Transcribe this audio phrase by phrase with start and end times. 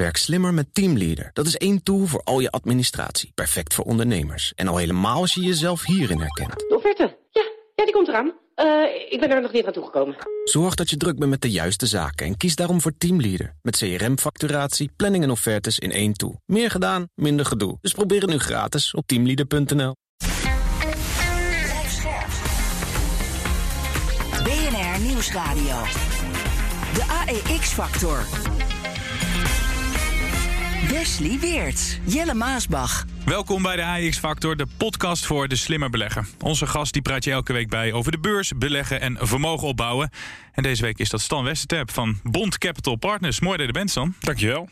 [0.00, 1.30] Werk slimmer met Teamleader.
[1.32, 3.32] Dat is één tool voor al je administratie.
[3.34, 4.52] Perfect voor ondernemers.
[4.54, 6.58] En al helemaal als je jezelf hierin herkent.
[6.58, 7.16] De offerte.
[7.30, 7.42] Ja,
[7.74, 8.32] ja die komt eraan.
[8.56, 10.16] Uh, ik ben er nog niet aan toegekomen.
[10.44, 13.54] Zorg dat je druk bent met de juiste zaken en kies daarom voor Teamleader.
[13.62, 16.40] Met CRM-facturatie, planning en offertes in één tool.
[16.46, 17.78] Meer gedaan, minder gedoe.
[17.80, 19.94] Dus probeer het nu gratis op teamleader.nl.
[24.44, 25.82] BNR Nieuwsradio.
[26.94, 28.24] De AEX-factor.
[30.88, 33.04] Wesley Weert, Jelle Maasbach.
[33.24, 36.26] Welkom bij de AX Factor, de podcast voor de slimmer beleggen.
[36.40, 40.10] Onze gast die praat je elke week bij over de beurs, beleggen en vermogen opbouwen.
[40.52, 43.40] En deze week is dat Stan Westerterp van Bond Capital Partners.
[43.40, 44.14] Mooi dat je er bent, Stan.
[44.20, 44.68] Dankjewel.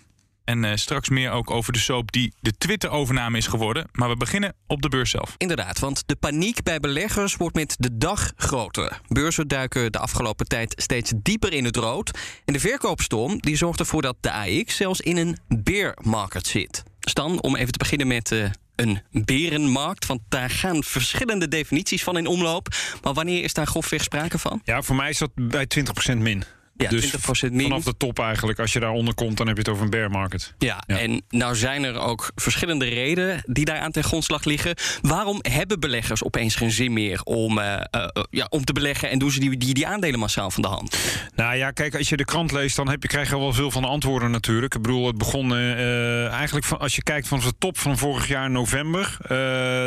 [0.48, 3.88] En uh, straks meer ook over de soap die de Twitter-overname is geworden.
[3.92, 5.34] Maar we beginnen op de beurs zelf.
[5.36, 9.00] Inderdaad, want de paniek bij beleggers wordt met de dag groter.
[9.08, 12.18] Beurzen duiken de afgelopen tijd steeds dieper in het rood.
[12.44, 16.82] En de verkoopstorm die zorgt ervoor dat de AX zelfs in een bear market zit.
[17.00, 20.06] Stan, om even te beginnen met uh, een berenmarkt.
[20.06, 22.68] Want daar gaan verschillende definities van in omloop.
[23.02, 24.60] Maar wanneer is daar grofweg sprake van?
[24.64, 25.66] Ja, voor mij is dat bij
[26.14, 26.44] 20% min.
[26.78, 27.16] Ja, dus
[27.48, 27.62] 20% min.
[27.62, 30.10] vanaf de top eigenlijk, als je daaronder komt, dan heb je het over een bear
[30.10, 30.54] market.
[30.58, 34.74] Ja, ja, en nou zijn er ook verschillende redenen die daar aan ten grondslag liggen.
[35.02, 39.18] Waarom hebben beleggers opeens geen zin meer om, uh, uh, ja, om te beleggen en
[39.18, 40.98] doen ze die, die, die aandelen massaal van de hand?
[41.34, 43.70] Nou ja, kijk, als je de krant leest, dan heb je, krijg je wel veel
[43.70, 44.74] van de antwoorden natuurlijk.
[44.74, 48.28] Ik bedoel, het begon uh, eigenlijk van, als je kijkt van de top van vorig
[48.28, 49.16] jaar november,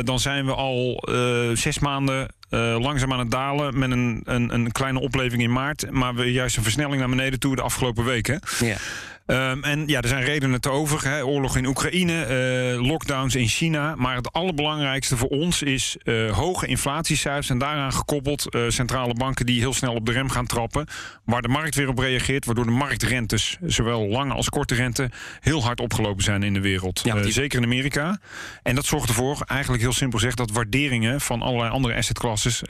[0.04, 1.02] dan zijn we al
[1.54, 5.90] zes maanden uh, langzaam aan het dalen met een, een, een, kleine opleving in maart.
[5.90, 8.40] Maar we juist een versnelling naar beneden toe de afgelopen weken.
[8.60, 8.76] Ja.
[9.26, 11.04] Um, en ja, er zijn redenen te over.
[11.08, 11.24] Hè.
[11.24, 12.26] Oorlog in Oekraïne,
[12.74, 13.94] uh, lockdowns in China.
[13.94, 17.50] Maar het allerbelangrijkste voor ons is uh, hoge inflatiecijfers.
[17.50, 20.86] En daaraan gekoppeld uh, centrale banken die heel snel op de rem gaan trappen.
[21.24, 22.44] Waar de markt weer op reageert.
[22.44, 27.00] Waardoor de marktrentes, zowel lange als korte rente, heel hard opgelopen zijn in de wereld.
[27.04, 27.32] Ja, die...
[27.32, 28.20] zeker in Amerika.
[28.62, 32.62] En dat zorgt ervoor, eigenlijk heel simpel gezegd, dat waarderingen van allerlei andere assetclasses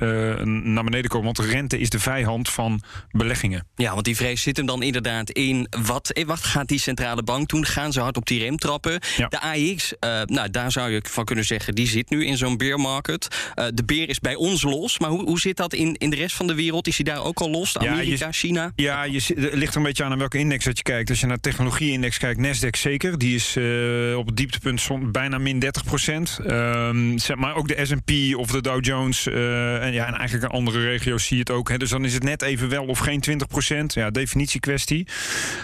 [0.43, 1.25] naar beneden komen.
[1.25, 3.67] Want de rente is de vijand van beleggingen.
[3.75, 6.21] Ja, want die vrees zit hem dan inderdaad in wat.
[6.27, 7.67] Wacht, gaat die centrale bank doen?
[7.67, 9.01] Gaan ze hard op die rem trappen?
[9.17, 9.29] Ja.
[9.29, 12.57] De AX, uh, nou, daar zou je van kunnen zeggen, die zit nu in zo'n
[12.57, 13.29] bear market.
[13.55, 14.99] Uh, de beer is bij ons los.
[14.99, 16.87] Maar hoe, hoe zit dat in, in de rest van de wereld?
[16.87, 17.79] Is hij daar ook al los?
[17.79, 18.73] Amerika, ja, je, China?
[18.77, 21.11] Ja, je, het ligt er een beetje aan aan welke index dat je kijkt.
[21.11, 23.19] Als je naar de technologie-index kijkt, Nasdaq zeker.
[23.19, 26.39] Die is uh, op het dieptepunt bijna min 30 procent.
[26.47, 29.27] Um, maar ook de S&P of de Dow Jones.
[29.27, 31.69] en, ja, en eigenlijk in andere regio's zie je het ook.
[31.69, 31.77] Hè.
[31.77, 33.95] Dus dan is het net even wel of geen 20 procent.
[33.95, 35.07] Ja, definitie kwestie.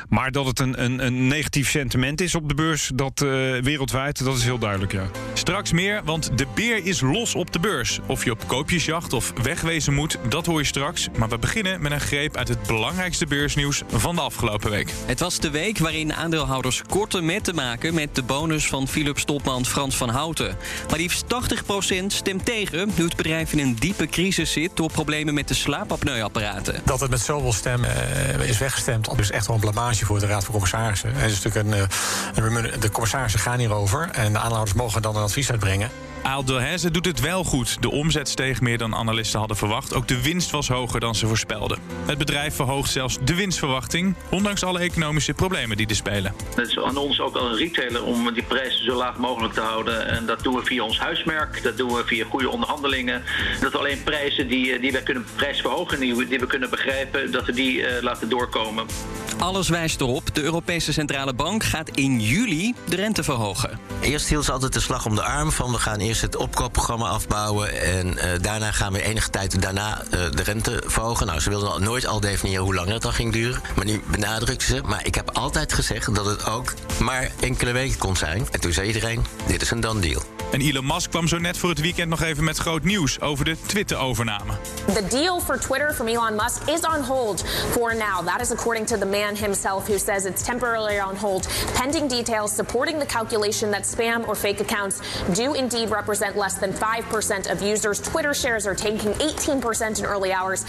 [0.08, 3.30] Maar dat het een, een, een negatief sentiment is op de beurs, dat uh,
[3.62, 5.06] wereldwijd, dat is heel duidelijk, ja.
[5.32, 7.98] Straks meer, want de beer is los op de beurs.
[8.06, 11.08] Of je op koopjesjacht of wegwezen moet, dat hoor je straks.
[11.18, 14.92] Maar we beginnen met een greep uit het belangrijkste beursnieuws van de afgelopen week.
[15.06, 19.24] Het was de week waarin aandeelhouders korte met te maken met de bonus van Philips
[19.24, 20.56] topman Frans van Houten.
[20.88, 21.24] Maar liefst
[22.02, 25.54] 80% stemt tegen, nu het bedrijf in een diepe crisis zit door problemen met de
[25.54, 26.80] slaapapneuapparaten.
[26.84, 27.90] Dat het met zoveel stemmen
[28.40, 31.14] uh, is weggestemd, dus echt wel een blamage voor de Raad van Commissarissen.
[31.14, 31.88] Het is natuurlijk
[32.34, 35.90] een, een, de commissarissen gaan hierover en de aanhouders mogen dan een advies uitbrengen.
[36.22, 37.82] Aaldelhaize doet het wel goed.
[37.82, 39.94] De omzet steeg meer dan analisten hadden verwacht.
[39.94, 41.78] Ook de winst was hoger dan ze voorspelden.
[42.06, 46.34] Het bedrijf verhoogt zelfs de winstverwachting, ondanks alle economische problemen die er spelen.
[46.54, 49.60] Het is aan ons ook al een retailer om die prijzen zo laag mogelijk te
[49.60, 50.08] houden.
[50.08, 53.22] En dat doen we via ons huismerk, dat doen we via goede onderhandelingen.
[53.60, 57.32] Dat we alleen prijzen die, die we kunnen prijs verhogen, die, die we kunnen begrijpen,
[57.32, 58.86] dat we die uh, laten doorkomen.
[59.38, 60.34] Alles wijst erop.
[60.34, 63.80] De Europese Centrale Bank gaat in juli de rente verhogen.
[64.00, 67.08] Eerst hield ze altijd de slag om de arm van we gaan eerst het opkoopprogramma
[67.08, 71.26] afbouwen en uh, daarna gaan we enige tijd daarna uh, de rente verhogen.
[71.26, 74.62] Nou, ze wilden nooit al definiëren hoe lang het dan ging duren, maar nu benadrukt
[74.62, 74.80] ze.
[74.84, 78.48] Maar ik heb altijd gezegd dat het ook maar enkele weken kon zijn.
[78.50, 80.37] En toen zei iedereen, dit is een done deal.
[80.52, 83.44] En Elon Musk kwam zo net voor het weekend nog even met groot nieuws over
[83.44, 84.52] de Twitter-overname.
[84.86, 88.26] The deal for Twitter from Elon Musk is on hold for now.
[88.26, 92.54] That is according to the man himself who says it's temporarily on hold pending details
[92.54, 95.00] supporting the calculation that spam or fake accounts
[95.34, 98.00] do indeed represent less than 5% of users.
[98.00, 100.62] Twitter shares are taking 18% in early hours.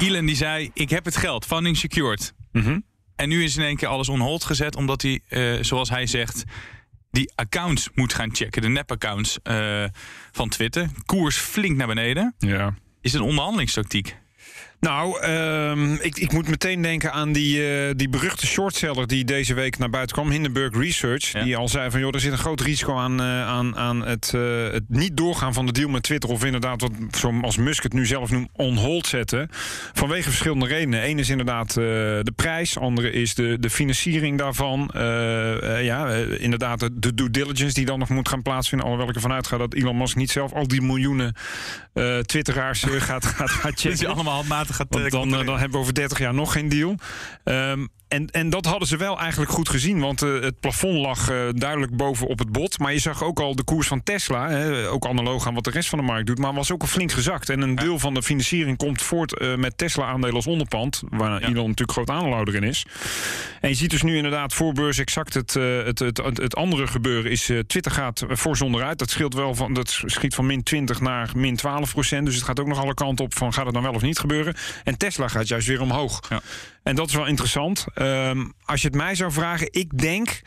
[0.00, 2.32] Elon die zei, ik heb het geld, funding secured.
[2.52, 2.84] Mm -hmm.
[3.16, 6.06] En nu is in één keer alles on hold gezet, omdat hij, uh, zoals hij
[6.06, 6.44] zegt
[7.12, 8.62] die accounts moet gaan checken.
[8.62, 9.84] De nep-accounts uh,
[10.30, 10.88] van Twitter.
[11.06, 12.34] Koers flink naar beneden.
[12.38, 12.74] Ja.
[13.00, 14.16] Is een onderhandelingstactiek?
[14.82, 19.54] Nou, ehm, ik, ik moet meteen denken aan die, eh, die beruchte shortseller die deze
[19.54, 21.30] week naar buiten kwam, Hindenburg Research.
[21.30, 24.32] Die al zei van joh, er zit een groot risico aan, eh, aan, aan het,
[24.34, 26.30] eh, het niet doorgaan van de deal met Twitter.
[26.30, 29.48] Of inderdaad, wat zoals Musk het nu zelf noemt, on hold zetten.
[29.92, 31.08] Vanwege verschillende redenen.
[31.08, 34.90] Eén is inderdaad de prijs, andere is de, de financiering daarvan.
[35.82, 36.08] ja,
[36.38, 38.86] inderdaad, de, de due diligence die dan nog moet gaan plaatsvinden.
[38.86, 41.34] Alhoewel ik ervan uitga dat Elon Musk niet zelf al die miljoenen
[42.22, 43.90] Twitteraars gaat, gaat, gaat checken.
[43.90, 46.68] Dat je allemaal handmatig gaat Want dan, dan hebben we over 30 jaar nog geen
[46.68, 46.96] deal.
[47.44, 50.00] Um, en, en dat hadden ze wel eigenlijk goed gezien.
[50.00, 52.78] Want uh, het plafond lag uh, duidelijk boven op het bot.
[52.78, 54.48] Maar je zag ook al de koers van Tesla.
[54.48, 56.38] Hè, ook analoog aan wat de rest van de markt doet.
[56.38, 57.48] Maar was ook al flink gezakt.
[57.48, 61.02] En een deel van de financiering komt voort uh, met Tesla-aandelen als onderpand.
[61.08, 61.46] Waar ja.
[61.46, 62.86] Elon natuurlijk groot aandeelhouder in is.
[63.60, 67.30] En je ziet dus nu inderdaad voor beurs exact het, het, het, het, andere gebeuren.
[67.30, 68.98] Is Twitter gaat voor zonder uit.
[68.98, 69.72] Dat scheelt wel van.
[69.72, 72.26] Dat schiet van min 20 naar min 12 procent.
[72.26, 74.18] Dus het gaat ook nog alle kanten op van gaat het dan wel of niet
[74.18, 74.54] gebeuren.
[74.84, 76.20] En Tesla gaat juist weer omhoog.
[76.28, 76.40] Ja.
[76.82, 77.86] En dat is wel interessant.
[77.94, 80.40] Um, als je het mij zou vragen, ik denk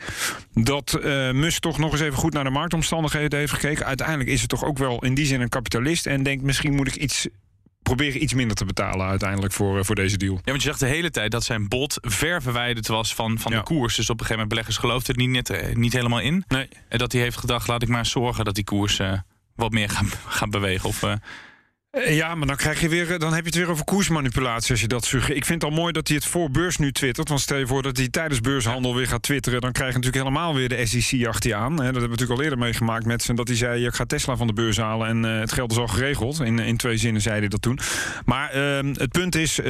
[0.52, 3.86] dat uh, Musk toch nog eens even goed naar de marktomstandigheden heeft gekeken.
[3.86, 6.06] Uiteindelijk is het toch ook wel in die zin een kapitalist.
[6.06, 7.28] En denkt misschien moet ik iets
[7.82, 10.34] proberen iets minder te betalen uiteindelijk voor, uh, voor deze deal.
[10.34, 13.52] Ja, want je zag de hele tijd dat zijn bod ver verwijderd was van, van
[13.52, 13.58] ja.
[13.58, 13.96] de koers.
[13.96, 16.44] Dus op een gegeven moment beleggers geloofden er niet, net, uh, niet helemaal in.
[16.48, 16.68] Nee.
[16.88, 19.12] En dat hij heeft gedacht, laat ik maar zorgen dat die koers uh,
[19.54, 20.88] wat meer gaat, gaat bewegen.
[20.88, 21.12] Of eh,
[22.04, 24.88] ja, maar dan, krijg je weer, dan heb je het weer over koersmanipulatie als je
[24.88, 25.38] dat suggereert.
[25.38, 27.28] Ik vind het al mooi dat hij het voor beurs nu twittert.
[27.28, 29.60] Want stel je voor dat hij tijdens beurshandel weer gaat twitteren...
[29.60, 31.76] dan krijg je natuurlijk helemaal weer de SEC achter je aan.
[31.76, 33.86] Dat hebben we natuurlijk al eerder meegemaakt met zijn dat hij zei...
[33.86, 36.40] ik ga Tesla van de beurs halen en uh, het geld is al geregeld.
[36.40, 37.78] In, in twee zinnen zei hij dat toen.
[38.24, 39.60] Maar uh, het punt is,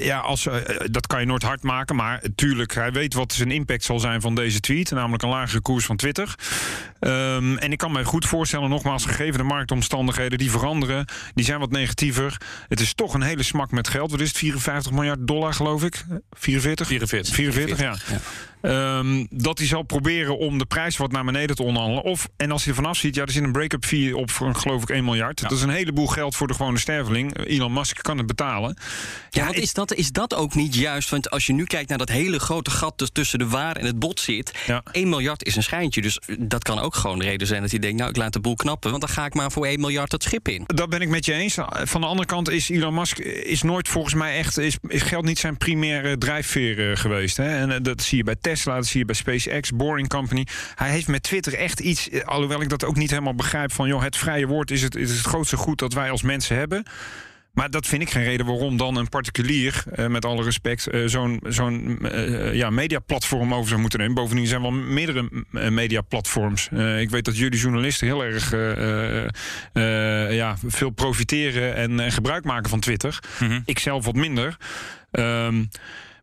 [0.00, 0.48] ja, als,
[0.90, 1.96] dat kan je nooit hard maken.
[1.96, 4.90] Maar tuurlijk, hij weet wat zijn impact zal zijn van deze tweet.
[4.90, 6.34] Namelijk een lagere koers van Twitter.
[7.00, 10.38] Um, en ik kan me goed voorstellen, nogmaals, gegeven de marktomstandigheden...
[10.38, 11.04] die veranderen,
[11.34, 12.36] die zijn wat negatiever.
[12.68, 14.10] Het is toch een hele smak met geld.
[14.10, 14.36] Wat is het?
[14.38, 16.04] 54 miljard dollar, geloof ik?
[16.30, 16.86] 44?
[16.86, 17.34] 44.
[17.34, 17.96] 44, ja.
[18.06, 18.18] ja.
[18.66, 22.04] Um, dat hij zal proberen om de prijs wat naar beneden te onderhandelen.
[22.04, 24.54] Of, en als hij er vanaf ziet, ja, er zit een break-up fee op voor
[24.54, 25.40] geloof ik 1 miljard.
[25.40, 25.48] Ja.
[25.48, 27.46] Dat is een heleboel geld voor de gewone sterveling.
[27.46, 28.76] Elon Musk kan het betalen.
[29.30, 31.10] Ja, ja is, dat, is dat ook niet juist?
[31.10, 33.86] Want als je nu kijkt naar dat hele grote gat dus tussen de waar en
[33.86, 34.52] het bot zit.
[34.66, 34.82] Ja.
[34.92, 36.02] 1 miljard is een schijntje.
[36.02, 38.40] Dus dat kan ook gewoon de reden zijn dat hij denkt, nou, ik laat de
[38.40, 38.90] boel knappen.
[38.90, 40.64] Want dan ga ik maar voor 1 miljard het schip in.
[40.66, 41.58] Dat ben ik met je eens.
[41.82, 45.24] Van de andere kant is Elon Musk is nooit volgens mij echt, is, is geld
[45.24, 47.36] niet zijn primaire drijfveer uh, geweest.
[47.36, 47.56] Hè?
[47.56, 50.46] En dat zie je bij Tesla, dat zie je bij SpaceX, Boring Company.
[50.74, 53.88] Hij heeft met Twitter echt iets, uh, alhoewel ik dat ook niet helemaal begrijp, van
[53.88, 56.84] joh, het vrije woord is het, is het grootste goed dat wij als mensen hebben.
[57.56, 61.06] Maar dat vind ik geen reden waarom dan een particulier, uh, met alle respect, uh,
[61.06, 64.14] zo'n zo'n uh, ja, mediaplatform over zou moeten nemen.
[64.14, 66.68] Bovendien zijn wel meerdere mediaplatforms.
[66.98, 68.50] ik weet dat jullie journalisten heel erg
[70.32, 73.18] ja, veel profiteren en, en, gebruik maken van Twitter.
[73.40, 73.62] Mm -hmm.
[73.64, 74.56] Ik zelf wat minder.
[75.10, 75.68] Um,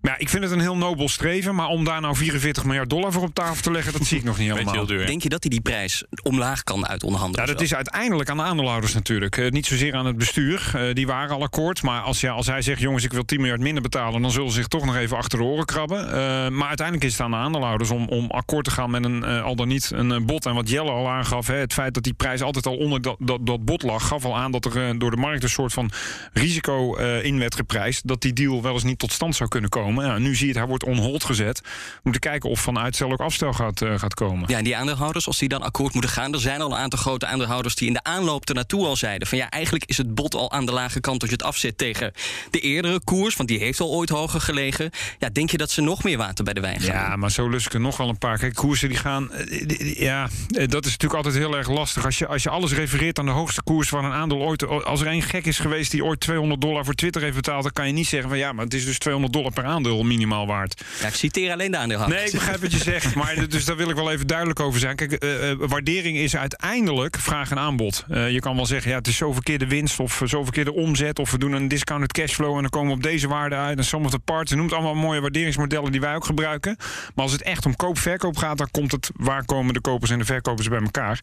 [0.04, 1.56] maar ja, ik vind het een heel nobel streven.
[1.56, 4.24] Maar om daar nou 44 miljard dollar voor op tafel te leggen, dat zie ik
[4.24, 4.74] nog niet helemaal.
[4.74, 7.46] Heel duur, Denk je dat hij die prijs omlaag kan uit onderhandelen?
[7.46, 9.38] Ja, dat is uiteindelijk aan de aandeelhouders natuurlijk.
[9.38, 10.72] Uh, niet zozeer aan het bestuur.
[10.76, 11.82] Uh, die waren al akkoord.
[11.82, 14.50] Maar als, ja, als hij zegt, jongens, ik wil 10 miljard minder betalen, dan zullen
[14.50, 16.06] ze zich toch nog even achter de oren krabben.
[16.06, 16.12] Uh,
[16.50, 19.56] maar uiteindelijk is het aan de aandeelhouders om, om akkoord te gaan met een al
[19.56, 20.46] dan niet een bod.
[20.46, 23.16] En wat Jelle al aangaf, hè, het feit dat die prijs altijd al onder dat,
[23.20, 25.92] dat, dat bod lag, gaf al aan dat er door de markt een soort van
[26.34, 28.08] risico in werd geprijsd.
[28.08, 29.93] Dat die deal wel eens niet tot stand zou kunnen komen.
[30.02, 31.60] Ja, nu zie je het, hij wordt on hold gezet.
[31.64, 34.50] We moeten kijken of van uitstel ook afstel gaat, uh, gaat komen.
[34.50, 36.34] Ja, en die aandeelhouders, als die dan akkoord moeten gaan...
[36.34, 39.28] er zijn al een aantal grote aandeelhouders die in de aanloop ernaartoe al zeiden...
[39.28, 41.78] van ja, eigenlijk is het bod al aan de lage kant als je het afzet
[41.78, 42.14] tegen
[42.52, 43.36] de eerdere koers...
[43.36, 44.90] want die heeft al ooit hoger gelegen.
[45.20, 46.96] Ja, denk je dat ze nog meer water bij de wijn gaan?
[46.96, 48.38] Ja, maar zo lust ik er nog wel een paar.
[48.38, 49.32] Kijk, koersen die gaan...
[49.32, 52.06] Eh, ja, eh, dat is natuurlijk altijd heel erg lastig.
[52.06, 54.68] Als je, als je alles refereert aan de hoogste koers van een aandeel ooit...
[54.86, 57.64] als er één gek is geweest die ooit 200 dollar voor Twitter heeft betaald...
[57.64, 59.83] dan kan je niet zeggen van ja, maar het is dus 200 dollar per aandeel
[60.04, 60.84] minimaal waard.
[61.02, 62.22] Ja, ik citeer alleen de aandeelhouders.
[62.22, 63.16] Nee, ik begrijp wat je zegt.
[63.24, 64.96] Maar dus daar wil ik wel even duidelijk over zijn.
[64.96, 68.06] Kijk, uh, waardering is uiteindelijk vraag en aanbod.
[68.10, 71.20] Uh, je kan wel zeggen, ja, het is zo verkeerde winst of zo verkeerde omzet.
[71.20, 73.78] Of we doen een discounted cashflow en dan komen we op deze waarde uit.
[73.78, 73.84] En
[74.24, 74.52] parts.
[74.52, 76.76] Je noemt allemaal mooie waarderingsmodellen die wij ook gebruiken.
[77.16, 80.20] Maar als het echt om koop-verkoop gaat, dan komt het waar komen de kopers en
[80.20, 81.20] de verkopers bij elkaar.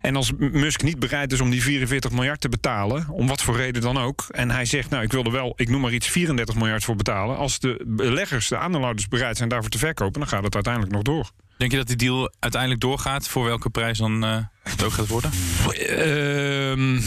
[0.00, 3.56] En als Musk niet bereid is om die 44 miljard te betalen, om wat voor
[3.56, 4.24] reden dan ook.
[4.30, 6.96] En hij zegt, nou, ik wil er wel, ik noem maar iets, 34 miljard voor
[6.96, 7.36] betalen.
[7.36, 11.02] Als de beleggers, de aandeelhouders bereid zijn daarvoor te verkopen, dan gaat het uiteindelijk nog
[11.02, 11.30] door.
[11.56, 13.28] Denk je dat die deal uiteindelijk doorgaat?
[13.28, 15.30] Voor welke prijs dan uh, het ook gaat worden?
[15.72, 17.00] Uh,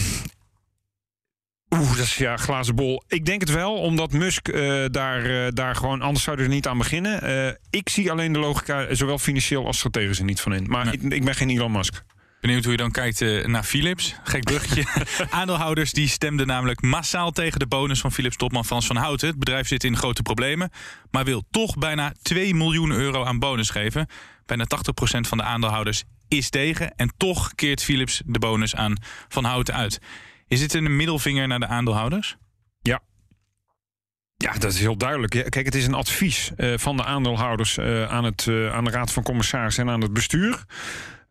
[1.70, 3.02] Oeh, dat is ja, glazen bol.
[3.08, 6.02] Ik denk het wel, omdat Musk uh, daar, uh, daar gewoon...
[6.02, 7.30] Anders zouden er niet aan beginnen.
[7.30, 10.66] Uh, ik zie alleen de logica, zowel financieel als strategisch, er niet van in.
[10.68, 10.94] Maar nee.
[10.94, 12.02] ik, ik ben geen Elon Musk.
[12.40, 14.14] Benieuwd hoe je dan kijkt eh, naar Philips.
[14.22, 14.84] Gek bruggetje.
[15.30, 19.28] Aandeelhouders die stemden namelijk massaal tegen de bonus van Philips topman Frans van Houten.
[19.28, 20.70] Het bedrijf zit in grote problemen,
[21.10, 24.06] maar wil toch bijna 2 miljoen euro aan bonus geven.
[24.46, 28.94] Bijna 80% van de aandeelhouders is tegen en toch keert Philips de bonus aan
[29.28, 29.98] Van Houten uit.
[30.48, 32.36] Is dit een middelvinger naar de aandeelhouders?
[32.82, 33.00] Ja.
[34.36, 35.30] Ja, dat is heel duidelijk.
[35.30, 39.12] Kijk, het is een advies eh, van de aandeelhouders eh, aan, het, aan de Raad
[39.12, 40.64] van Commissarissen en aan het bestuur.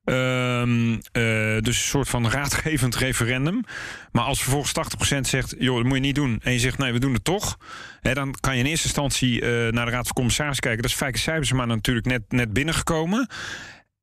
[0.08, 3.64] Ehm, eh, dus een soort van raadgevend referendum.
[4.12, 6.40] Maar als vervolgens 80% zegt, joh, dat moet je niet doen.
[6.44, 7.58] En je zegt, nee, we doen het toch.
[8.02, 10.82] Hè, dan kan je in eerste instantie eh, naar de Raad van Commissarissen kijken.
[10.82, 13.28] Dat is Fijke Cijfersma natuurlijk net, net binnengekomen.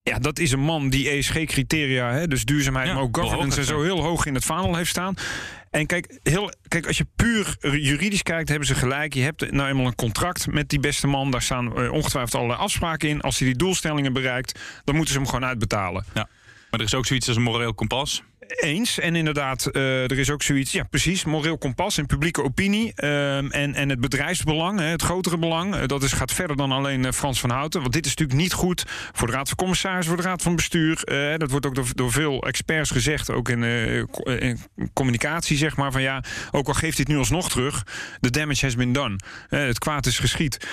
[0.02, 3.82] Ja, dat is een man die ESG-criteria, dus duurzaamheid, Ja, maar ook governance en zo
[3.82, 5.14] heel hoog in het vaandel heeft staan.
[5.74, 9.14] En kijk, heel, kijk, als je puur juridisch kijkt, hebben ze gelijk.
[9.14, 11.30] Je hebt nou eenmaal een contract met die beste man.
[11.30, 13.20] Daar staan eh, ongetwijfeld allerlei afspraken in.
[13.20, 16.04] Als hij die doelstellingen bereikt, dan moeten ze hem gewoon uitbetalen.
[16.14, 16.28] Ja.
[16.70, 18.22] Maar er is ook zoiets als een moreel kompas.
[18.48, 18.98] Eens.
[18.98, 22.92] En inderdaad, eh, er is ook zoiets, ja precies, moreel kompas en publieke opinie.
[22.94, 26.72] ehm, en, en het bedrijfsbelang, hè, het grotere belang, eh, dat is, gaat verder dan
[26.72, 27.80] alleen eh, Frans van Houten.
[27.80, 30.56] Want dit is natuurlijk niet goed voor de Raad van Commissarissen, voor de Raad van
[30.56, 31.02] Bestuur.
[31.38, 33.62] Dat wordt ook door, door veel experts gezegd, ook in,
[34.38, 34.58] in
[34.92, 35.92] communicatie, zeg maar.
[35.92, 37.82] Van ja, ook al geeft dit nu alsnog terug,
[38.20, 39.16] the damage has been done.
[39.48, 40.66] Het kwaad is geschied.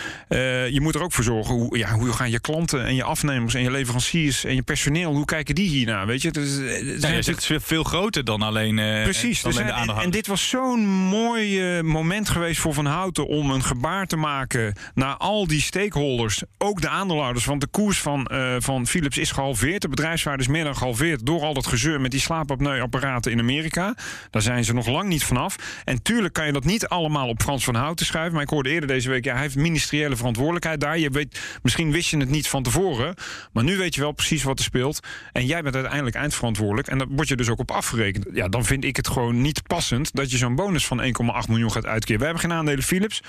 [0.69, 3.53] Je moet er ook voor zorgen, hoe, ja, hoe gaan je klanten en je afnemers
[3.53, 6.05] en je leveranciers en je personeel, hoe kijken die hiernaar?
[6.07, 6.31] Weet je?
[6.31, 9.41] Dus, Ja, natuurlijk- zegt veel- groter dan alleen, eh, Precies.
[9.41, 13.27] dan Dus alleen de en, dit was zo'n mooi eh, moment geweest voor Van Houten
[13.27, 17.45] om een gebaar te maken naar al die stakeholders, ook de aandeelhouders.
[17.45, 19.81] Want de koers van, eh, van Philips is gehalveerd.
[19.81, 23.95] De bedrijfswaarde is meer dan gehalveerd door al dat gezeur met die slaapapneuapparaten in Amerika.
[24.29, 25.55] Daar zijn ze nog lang niet vanaf.
[25.85, 28.33] En tuurlijk kan je dat niet allemaal op Frans van Houten schuiven.
[28.33, 30.97] Maar ik hoorde eerder deze week, ja, hij heeft ministeriële verantwoordelijkheid daar.
[30.97, 33.15] Je weet, misschien wist je het niet van tevoren,
[33.51, 34.99] maar nu weet je wel precies wat er speelt.
[35.31, 36.87] En jij bent uiteindelijk eindverantwoordelijk.
[36.87, 38.25] En daar word je dus ook op afgerekend.
[38.33, 41.71] Ja, dan vind ik het gewoon niet passend dat je zo'n bonus van 1,8 miljoen
[41.71, 42.19] gaat uitkeren.
[42.19, 43.21] We hebben geen aandelen Philips.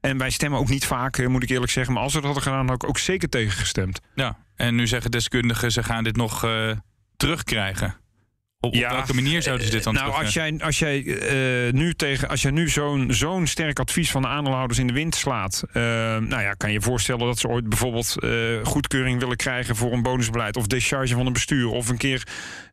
[0.00, 1.94] En wij stemmen ook niet vaak, eh, moet ik eerlijk zeggen.
[1.94, 4.00] Maar als we dat hadden gedaan, had ik ook zeker tegen gestemd.
[4.14, 6.70] Ja, en nu zeggen deskundigen, ze gaan dit nog eh,
[7.16, 7.99] terugkrijgen.
[8.62, 11.94] Op, op welke manier zouden ze dit dan Nou, als jij, als jij eh, nu
[11.94, 15.62] tegen, als jij nu zo'n zo'n sterk advies van de aandeelhouders in de wind slaat,
[15.72, 15.82] eh,
[16.16, 18.30] nou ja, kan je je voorstellen dat ze ooit bijvoorbeeld eh,
[18.62, 22.26] goedkeuring willen krijgen voor een bonusbeleid of discharge van een bestuur of een keer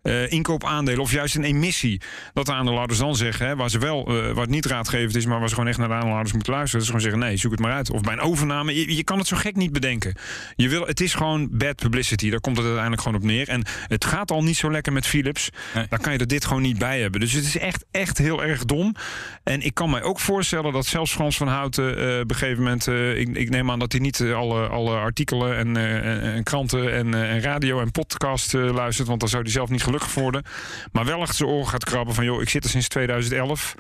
[0.08, 2.02] eh, inkoopaandelen of juist een emissie.
[2.34, 5.26] Dat de aandeelhouders dan zeggen, hè, waar ze wel, eh, waar het niet raadgevend is,
[5.26, 7.38] maar waar ze gewoon echt naar de aandeelhouders moeten luisteren, dat ze gewoon zeggen, nee,
[7.38, 7.92] zoek het maar uit.
[7.92, 10.16] Of bij een overname, je, je kan het zo gek niet bedenken.
[10.56, 13.50] Je wil, het is gewoon bad publicity, daar komt het uiteindelijk gewoon op neer.
[13.50, 15.50] En het gaat al niet zo lekker met Philips.
[15.90, 17.20] Dan kan je er dit gewoon niet bij hebben.
[17.20, 18.96] Dus het is echt, echt heel erg dom.
[19.44, 22.64] En ik kan mij ook voorstellen dat zelfs Frans van Houten eh, op een gegeven
[22.64, 22.88] moment...
[22.88, 26.44] eh, ik, ik neem aan dat hij niet eh, alle, alle artikelen en, en, en
[26.44, 29.08] kranten en, en radio en podcast luistert...
[29.08, 30.44] want dan zou hij zelf niet gelukkig worden.
[30.92, 32.26] Maar wel achter zijn oren gaat krabben van...
[32.26, 33.76] joh, ik zit er sinds 2011...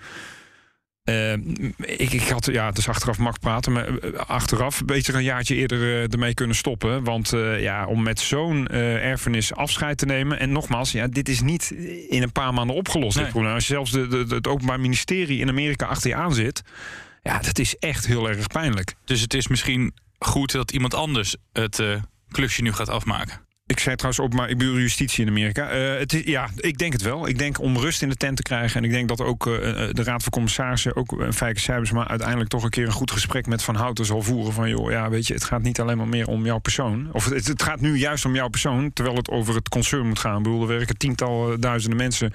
[1.07, 1.33] Eh,
[1.97, 5.55] ik, ik had, ja, het is achteraf mak praten, maar eh, achteraf beter een jaartje
[5.55, 7.03] eerder eh, ermee kunnen stoppen.
[7.03, 10.39] Want ja, om met zo'n erfenis afscheid te nemen.
[10.39, 11.71] En nogmaals, ja, dit is niet
[12.09, 13.13] in een paar maanden opgelost.
[13.13, 13.31] Dit Nee.
[13.31, 13.53] probleem.
[13.53, 16.61] Als zelfs de, de, het Openbaar Ministerie in Amerika achter je aan zit.
[17.23, 18.95] Ja, dat is echt heel erg pijnlijk.
[19.05, 21.83] Dus het is misschien goed dat iemand anders het
[22.31, 23.46] klusje nu gaat afmaken.
[23.67, 25.69] Ik zei trouwens op, maar ik bedoel justitie in Amerika.
[25.69, 27.27] Eh, het is, ja, ik denk het wel.
[27.27, 28.77] Ik denk om rust in de tent te krijgen.
[28.77, 31.91] En ik denk dat ook eh, eh, de Raad van Commissarissen, ook uh, Fijke Cijbers,
[31.91, 34.53] maar uiteindelijk toch een keer een goed gesprek met Van Houten zal voeren.
[34.53, 37.09] Van joh, ja, weet je, het gaat niet alleen maar meer om jouw persoon.
[37.11, 40.19] Of het, het gaat nu juist om jouw persoon, terwijl het over het concern moet
[40.19, 40.37] gaan.
[40.37, 42.33] Ik bedoel, er werken tientallen duizenden mensen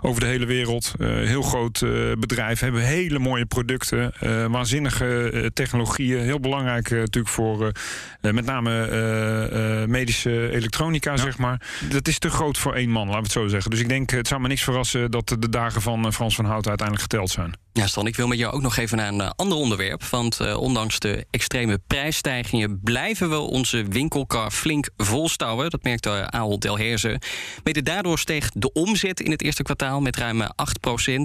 [0.00, 0.94] over de hele wereld.
[0.98, 1.84] Heel groot
[2.18, 4.12] bedrijf, hebben hele mooie producten,
[4.50, 6.20] waanzinnige technologieën.
[6.20, 7.72] Heel belangrijk natuurlijk voor
[8.20, 11.60] met name medische elektronica, zeg maar.
[11.88, 13.70] Dat is te groot voor één man, laten we het zo zeggen.
[13.70, 16.44] Dus ik denk, het zou me niks verrassen dat de dagen van eh, Frans van
[16.44, 17.54] Houten uiteindelijk geteld zijn.
[17.74, 20.04] Ja, Stan, ik wil met jou ook nog even naar een eh, ander onderwerp.
[20.04, 25.70] Want eh, ondanks de extreme prijsstijgingen blijven we onze winkelkar flink volstouwen.
[25.70, 27.20] Dat merkte uh, Ahold Delhaize.
[27.64, 30.46] Mede daardoor steeg de omzet in het eerste kwartaal met ruim 8%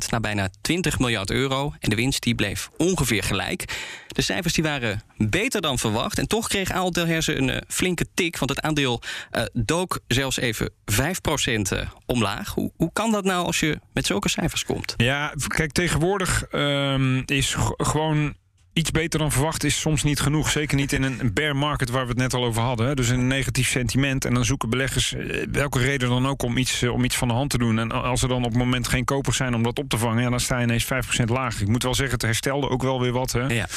[0.10, 1.74] naar bijna 20 miljard euro.
[1.80, 3.66] En de winst die bleef ongeveer gelijk.
[4.08, 6.18] De cijfers die waren beter dan verwacht.
[6.18, 8.38] En toch kreeg Ahold Delhaize een uh, flinke tik.
[8.38, 12.54] Want het aandeel uh, dook zelfs even 5% omlaag.
[12.54, 14.94] Hoe, hoe kan dat nou als je met zulke cijfers komt?
[14.98, 18.36] Ja, kijk, tegenwoordig um, is gewoon
[18.78, 20.50] iets beter dan verwacht is soms niet genoeg.
[20.50, 22.88] Zeker niet in een bear market waar we het net al over hadden.
[22.88, 22.96] Hè.
[22.96, 24.26] Dus een negatief sentiment.
[24.26, 27.28] En dan zoeken beleggers eh, welke reden dan ook om iets, eh, om iets van
[27.28, 27.80] de hand te doen.
[27.80, 30.24] En als er dan op het moment geen kopers zijn om dat op te vangen,
[30.24, 31.62] ja, dan sta je ineens 5% lager.
[31.62, 33.32] Ik moet wel zeggen, het herstelde ook wel weer wat.
[33.32, 33.46] Hè.
[33.46, 33.68] Ja.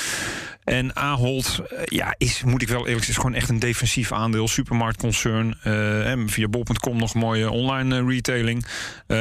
[0.64, 4.12] En Ahold, eh, ja, is, moet ik wel eerlijk zeggen, is gewoon echt een defensief
[4.12, 4.48] aandeel.
[4.48, 5.58] Supermarktconcern.
[5.60, 8.66] en via bol.com nog mooie online retailing.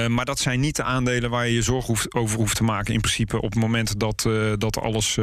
[0.07, 2.93] Maar dat zijn niet de aandelen waar je je zorgen hoeft, over hoeft te maken.
[2.93, 5.17] In principe op het moment dat, eh, dat alles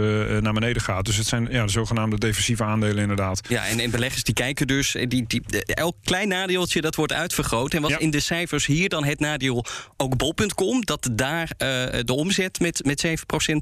[0.46, 1.04] naar beneden gaat.
[1.04, 3.40] Dus het zijn ja, de zogenaamde defensieve aandelen inderdaad.
[3.48, 7.12] Ja, en, en beleggers die kijken dus, eh, die, die, elk klein nadeeltje dat wordt
[7.12, 7.74] uitvergroot.
[7.74, 7.98] En was Ja.
[7.98, 9.64] in de cijfers hier dan het nadeel
[9.96, 11.68] ook bol.com, dat daar eh,
[12.04, 13.12] de omzet met, met 7%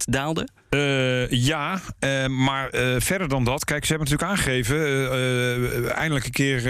[0.04, 0.48] daalde?
[0.74, 3.64] Eh, ja, eh, maar eh, verder dan dat.
[3.64, 5.92] Kijk, ze hebben natuurlijk aangegeven.
[5.94, 6.60] eindelijk een keer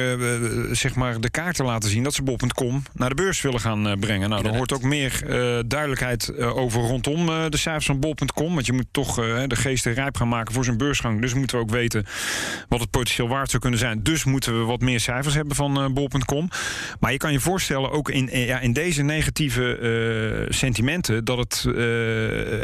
[0.73, 2.03] zeg maar de kaarten laten zien.
[2.03, 4.29] dat ze bol.com naar de beurs willen gaan brengen.
[4.29, 5.23] Nou, er hoort ook meer
[5.67, 8.55] duidelijkheid over rondom de cijfers van bol.com.
[8.55, 9.15] Want je moet toch
[9.47, 11.21] de geesten rijp gaan maken voor zijn beursgang.
[11.21, 12.07] Dus moeten we ook weten
[12.69, 14.03] wat het potentieel waard zou kunnen zijn.
[14.03, 16.49] Dus moeten we wat meer cijfers hebben van bol.com.
[17.01, 21.63] Maar je kan je voorstellen, ook in, ja, in deze negatieve sentimenten, dat het,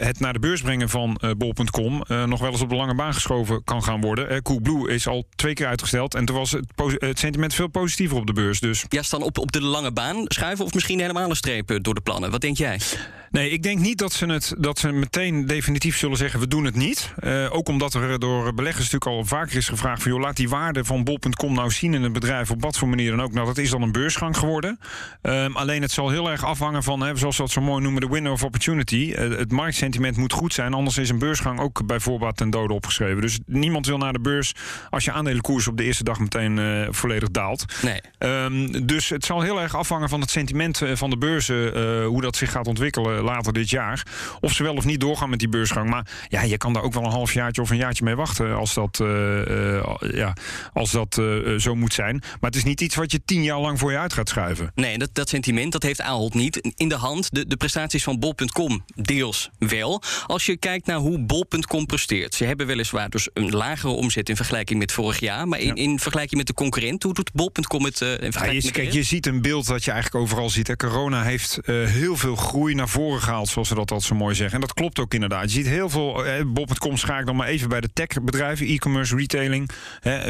[0.04, 3.14] het naar de beurs brengen van bol.com eh, nog wel eens op de lange baan
[3.14, 4.28] geschoven kan gaan worden.
[4.28, 6.64] Eh, Coolblue is al twee keer uitgesteld en toen was het,
[6.98, 8.60] het sentiment veel positiever op de beurs.
[8.60, 11.76] Dus Ja, staan op, op de lange baan schuiven of misschien helemaal een streep eh,
[11.80, 12.30] door de plannen?
[12.30, 12.80] Wat denk jij?
[13.30, 16.40] Nee, ik denk niet dat ze, het, dat ze meteen definitief zullen zeggen...
[16.40, 17.12] we doen het niet.
[17.16, 20.02] Eh, ook omdat er door beleggers natuurlijk al vaker is gevraagd...
[20.02, 22.50] van joh, laat die waarde van bol.com nou zien in het bedrijf...
[22.50, 23.32] op wat voor manier dan ook.
[23.32, 24.78] Nou, dat is dan een beursgang geworden.
[25.22, 27.00] Ehm, alleen het zal heel erg afhangen van...
[27.00, 29.12] Hè, zoals we dat zo mooi noemen, de window of opportunity.
[29.16, 30.74] Eh, het marktsentiment moet goed zijn...
[30.74, 33.20] anders is een beursgang ook bij voorbaat ten dode opgeschreven.
[33.20, 34.54] Dus niemand wil naar de beurs...
[34.90, 37.64] als je aandelenkoers op de eerste dag meteen eh, volledig daalt.
[37.82, 38.00] Nee.
[38.18, 42.36] Ehm, dus het zal heel erg afhangen van het sentiment van de beurzen, hoe dat
[42.36, 44.06] zich gaat ontwikkelen later dit jaar.
[44.40, 45.90] Of ze wel of niet doorgaan met die beursgang.
[45.90, 48.74] Maar ja, je kan daar ook wel een halfjaartje of een jaartje mee wachten als
[48.74, 50.36] dat, eh, eh, ja,
[50.72, 52.18] als dat eh, zo moet zijn.
[52.18, 54.72] Maar het is niet iets wat je tien jaar lang voor je uit gaat schuiven.
[54.74, 57.34] Nee, dat, dat sentiment dat heeft Ahold niet in de hand.
[57.34, 60.02] De, de prestaties van bol.com deels wel.
[60.26, 62.34] Als je kijkt naar hoe bol.com presteert.
[62.34, 65.48] Ze hebben weliswaar dus een lagere omzet in vergelijking met vorig jaar.
[65.48, 68.62] Maar in, in vergelijking met de concurrent, hoe doet bol.com het eh, in Ja, vergelijking
[68.62, 70.66] je, met de kijk, je ziet een beeld dat je eigenlijk overal ziet.
[70.66, 70.76] Hè.
[70.76, 74.34] Corona heeft eh, heel veel groei naar voren gehaald, zoals ze dat altijd zo mooi
[74.34, 74.54] zeggen.
[74.54, 75.42] En dat klopt ook inderdaad.
[75.42, 76.26] Je ziet heel veel.
[76.26, 79.70] Eh, Bob.com schaak dan maar even bij de techbedrijven, e-commerce, retailing,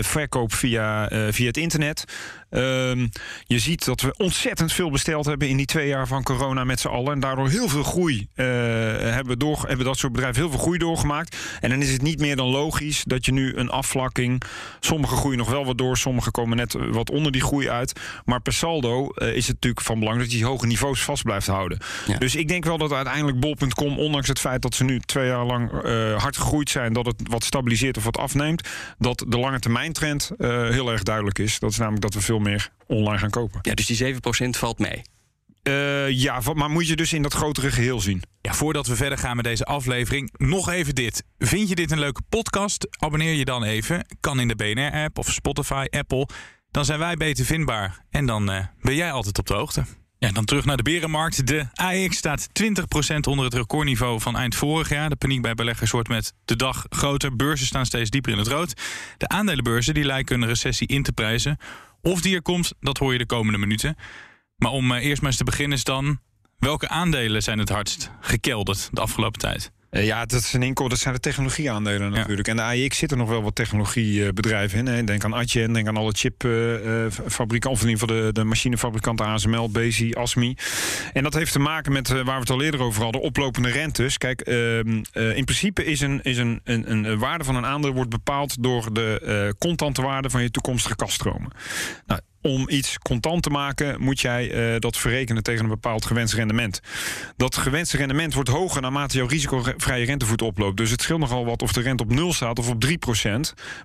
[0.01, 2.05] verkoop via, eh, via het internet.
[2.51, 3.07] Ehm,
[3.47, 6.81] je ziet dat we ontzettend veel besteld hebben in die twee jaar van corona met
[6.81, 7.13] z'n allen.
[7.13, 8.47] En daardoor heel veel groei eh,
[9.01, 11.37] hebben, door, hebben dat soort bedrijven heel veel groei doorgemaakt.
[11.61, 14.43] En dan is het niet meer dan logisch dat je nu een afvlakking.
[14.81, 18.01] Sommige groeien nog wel wat door, sommige komen net wat onder die groei uit.
[18.25, 21.23] Maar per saldo eh, is het natuurlijk van belang dat je die hoge niveaus vast
[21.23, 21.79] blijft houden.
[22.07, 22.19] Ja.
[22.19, 25.45] Dus ik denk wel dat uiteindelijk bol.com, ondanks het feit dat ze nu twee jaar
[25.45, 29.59] lang eh, hard gegroeid zijn, dat het wat stabiliseert of wat afneemt, dat de lange
[29.59, 31.59] termijn trend heel erg duidelijk is.
[31.59, 33.59] Dat is namelijk dat we veel meer online gaan kopen.
[33.63, 34.19] Ja, dus die 7%
[34.51, 35.03] valt mee.
[35.63, 38.23] Eh, ja, maar moet je dus in dat grotere geheel zien.
[38.41, 41.25] Ja, voordat we verder gaan met deze aflevering, nog even dit.
[41.39, 42.87] Vind je dit een leuke podcast?
[42.99, 44.07] Abonneer je dan even.
[44.21, 46.29] Kan in de BNR-app of Spotify, Apple.
[46.71, 48.05] Dan zijn wij beter vindbaar.
[48.11, 49.85] En dan eh, ben jij altijd op de hoogte.
[50.19, 51.47] Ja, dan terug naar de berenmarkt.
[51.47, 52.73] De AX staat 20%
[53.29, 55.09] onder het recordniveau van eind vorig jaar.
[55.09, 57.37] De paniek bij beleggers wordt met de dag groter.
[57.37, 58.75] Beurzen staan steeds dieper in het rood.
[59.17, 61.59] De aandelenbeurzen die lijken een recessie in te prijzen.
[62.03, 63.97] Of die er komt, dat hoor je de komende minuten.
[64.57, 66.21] Maar om eh, eerst maar eens te beginnen is dan...
[66.59, 69.73] welke aandelen zijn het hardst gekelderd de afgelopen tijd?
[69.91, 72.49] Eh, ja, dat, is een inkoop, dat zijn de technologieaandelen natuurlijk.
[72.49, 74.87] En de AIX zitten nog wel wat technologiebedrijven in.
[74.87, 75.05] Hè.
[75.05, 77.71] Denk aan Adyen, denk aan alle chipfabrikanten...
[77.71, 80.57] of in ieder geval de, de machinefabrikanten ASML, Bezi, ASMI.
[81.13, 83.21] En dat heeft te maken met, eh, waar we het al eerder over hadden...
[83.21, 84.19] oplopende rentes.
[84.19, 87.93] Kijk, ehm, eh, in principe is een, is een, een, een waarde van een aandeel...
[87.93, 91.51] wordt bepaald door de eh, contante waarde van je toekomstige kaststromen.
[92.07, 96.35] Nou, om iets contant te maken, moet jij eh, dat verrekenen tegen een bepaald gewenst
[96.35, 96.81] rendement.
[97.37, 100.77] Dat gewenste rendement wordt hoger naarmate jouw risicovrije rentevoet oploopt.
[100.77, 102.91] Dus het scheelt nogal wat of de rente op 0 staat of op 3%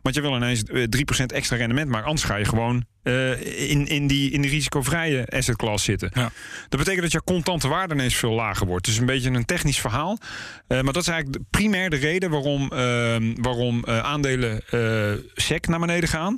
[0.01, 0.83] Want je wil ineens eh,
[1.21, 2.07] 3% extra rendement maken.
[2.07, 6.11] Anders ga je gewoon eh, in, in, die, in risicovrije asset class zitten.
[6.13, 6.31] Ja.
[6.69, 8.85] Dat betekent dat je contante waarde ineens veel lager wordt.
[8.85, 10.17] Dus een beetje een technisch verhaal.
[10.67, 15.11] Eh, maar dat is eigenlijk de- primair de reden waarom, ehm, waarom eh, aandelen eh,
[15.35, 16.37] SEC naar beneden gaan.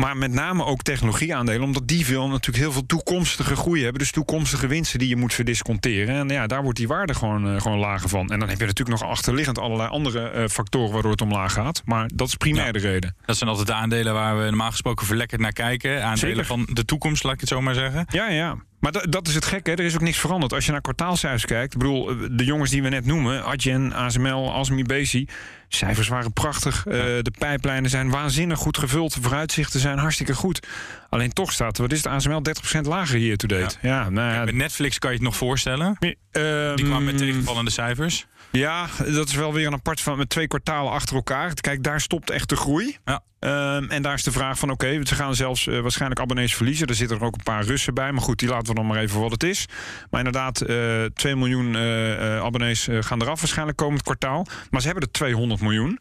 [0.00, 4.00] Maar met name ook technologieaandelen, omdat die veel natuurlijk heel veel toekomstige groei hebben.
[4.00, 6.14] Dus toekomstige winsten die je moet verdisconteren.
[6.14, 8.30] En ja, daar wordt die waarde gewoon, eh, gewoon lager van.
[8.30, 11.82] En dan heb je natuurlijk nog achterliggend allerlei andere eh, factoren waardoor het omlaag gaat.
[11.84, 12.72] Maar dat is primair Ja.
[12.72, 13.16] de reden.
[13.24, 16.04] Dat zijn altijd de aandelen waar we normaal gesproken verlekkerd naar kijken.
[16.04, 16.44] Aandelen Zeker.
[16.44, 18.06] van de toekomst, laat ik het zo maar zeggen.
[18.10, 18.56] Ja, ja.
[18.80, 20.52] Maar da- dat is het gekke, er is ook niks veranderd.
[20.52, 23.92] Als je naar kwartaalcijfers kijkt, ik bedoel, eh, de jongens die we net noemen, Adyen,
[23.94, 25.28] ASML, Asmi, Bezi,
[25.68, 26.86] cijfers waren prachtig.
[26.86, 30.66] Eh, de pijplijnen zijn waanzinnig goed gevuld, de vooruitzichten zijn hartstikke goed.
[31.08, 33.76] Alleen toch staat, wat is de ASML 30% lager hier to date.
[33.82, 35.96] Ja, nou ja, Met Netflix kan je het nog voorstellen.
[36.30, 38.26] ehm, Die kwam met tegenvallende cijfers.
[38.52, 41.54] Ja, dat is wel weer een apart van met twee kwartalen achter elkaar.
[41.54, 42.96] Kijk, daar stopt echt de groei.
[43.04, 43.22] Ja.
[43.38, 46.86] Ehm, en daar is de vraag van, oké, ze gaan zelfs eh, waarschijnlijk abonnees verliezen.
[46.86, 48.98] Er zitten er ook een paar Russen bij, maar goed, die laten we dan maar
[48.98, 49.66] even voor wat het is.
[50.10, 54.46] Maar inderdaad, eh 2 miljoen eh, abonnees gaan eraf waarschijnlijk komend kwartaal.
[54.70, 56.00] Maar ze hebben er 200 miljoen.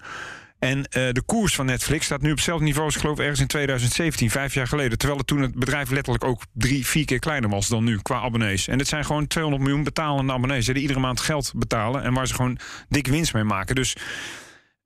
[0.60, 3.40] En eh, de koers van Netflix staat nu op hetzelfde niveau als ik geloof ergens
[3.40, 4.98] in 2017, vijf jaar geleden.
[4.98, 8.20] Terwijl het toen het bedrijf letterlijk ook drie, vier keer kleiner was dan nu qua
[8.20, 8.68] abonnees.
[8.68, 12.28] En dit zijn gewoon 200 miljoen betalende abonnees die iedere maand geld betalen en waar
[12.28, 12.58] ze gewoon
[12.90, 13.76] dik winst mee maken.
[13.76, 13.96] Dus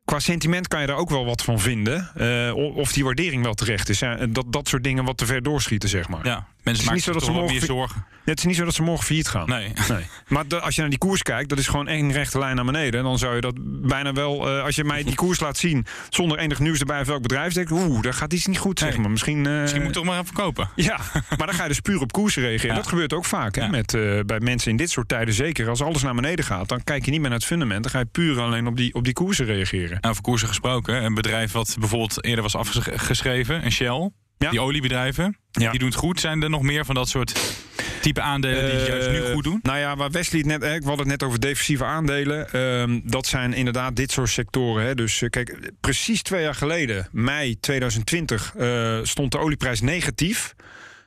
[0.06, 2.12] qua sentiment kan je daar ook wel wat van vinden.
[2.16, 4.00] eh, of die waardering wel terecht is.
[4.00, 6.26] Ja, dat, dat soort dingen wat te ver doorschieten, zeg maar.
[6.26, 8.06] Ja, mensen maken zich toch wel meer zorgen.
[8.26, 9.48] Ja, het is niet zo dat ze morgen failliet gaan.
[9.50, 9.72] Nee.
[9.90, 10.06] nee.
[10.28, 13.00] Maar als je naar die koers kijkt, dat is gewoon één rechte lijn naar beneden.
[13.00, 13.54] En dan zou je dat
[13.88, 17.08] bijna wel, eh, als je mij die koers laat zien, zonder enig nieuws erbij of
[17.08, 19.00] welk bedrijf, denk ik, oeh, daar gaat iets niet goed, zeg Nee.
[19.00, 19.10] maar.
[19.12, 20.70] Misschien, eh, Misschien moet je toch maar even kopen.
[20.76, 21.00] ja,
[21.38, 22.76] maar dan ga je dus puur op koers reageren.
[22.76, 22.82] Ja.
[22.82, 23.70] Dat gebeurt ook vaak hè, Ja.
[23.70, 25.34] met, eh, bij mensen in dit soort tijden.
[25.34, 27.84] Zeker als alles naar beneden gaat, dan kijk je niet meer naar het fundament.
[27.84, 29.90] Dan ga je puur alleen op die, op die koersen reageren.
[29.90, 31.04] Nou, over koersen gesproken.
[31.04, 34.12] Een bedrijf wat bijvoorbeeld eerder was afgeschreven, een Shell.
[34.38, 34.50] Ja.
[34.50, 35.38] Die oliebedrijven.
[35.52, 35.70] Ja.
[35.70, 36.20] Die doen het goed.
[36.20, 37.62] Zijn er nog meer van dat soort
[38.02, 39.60] type aandelen die het juist nu Eh, goed doen?
[39.62, 42.52] Nou ja, waar Wesley het net, we hadden het net over defensieve aandelen.
[42.52, 44.86] Ehm, dat zijn inderdaad dit soort sectoren.
[44.86, 44.96] Hè.
[44.96, 50.54] Dus eh, kijk, precies twee jaar geleden, mei 2020, eh, stond de olieprijs negatief.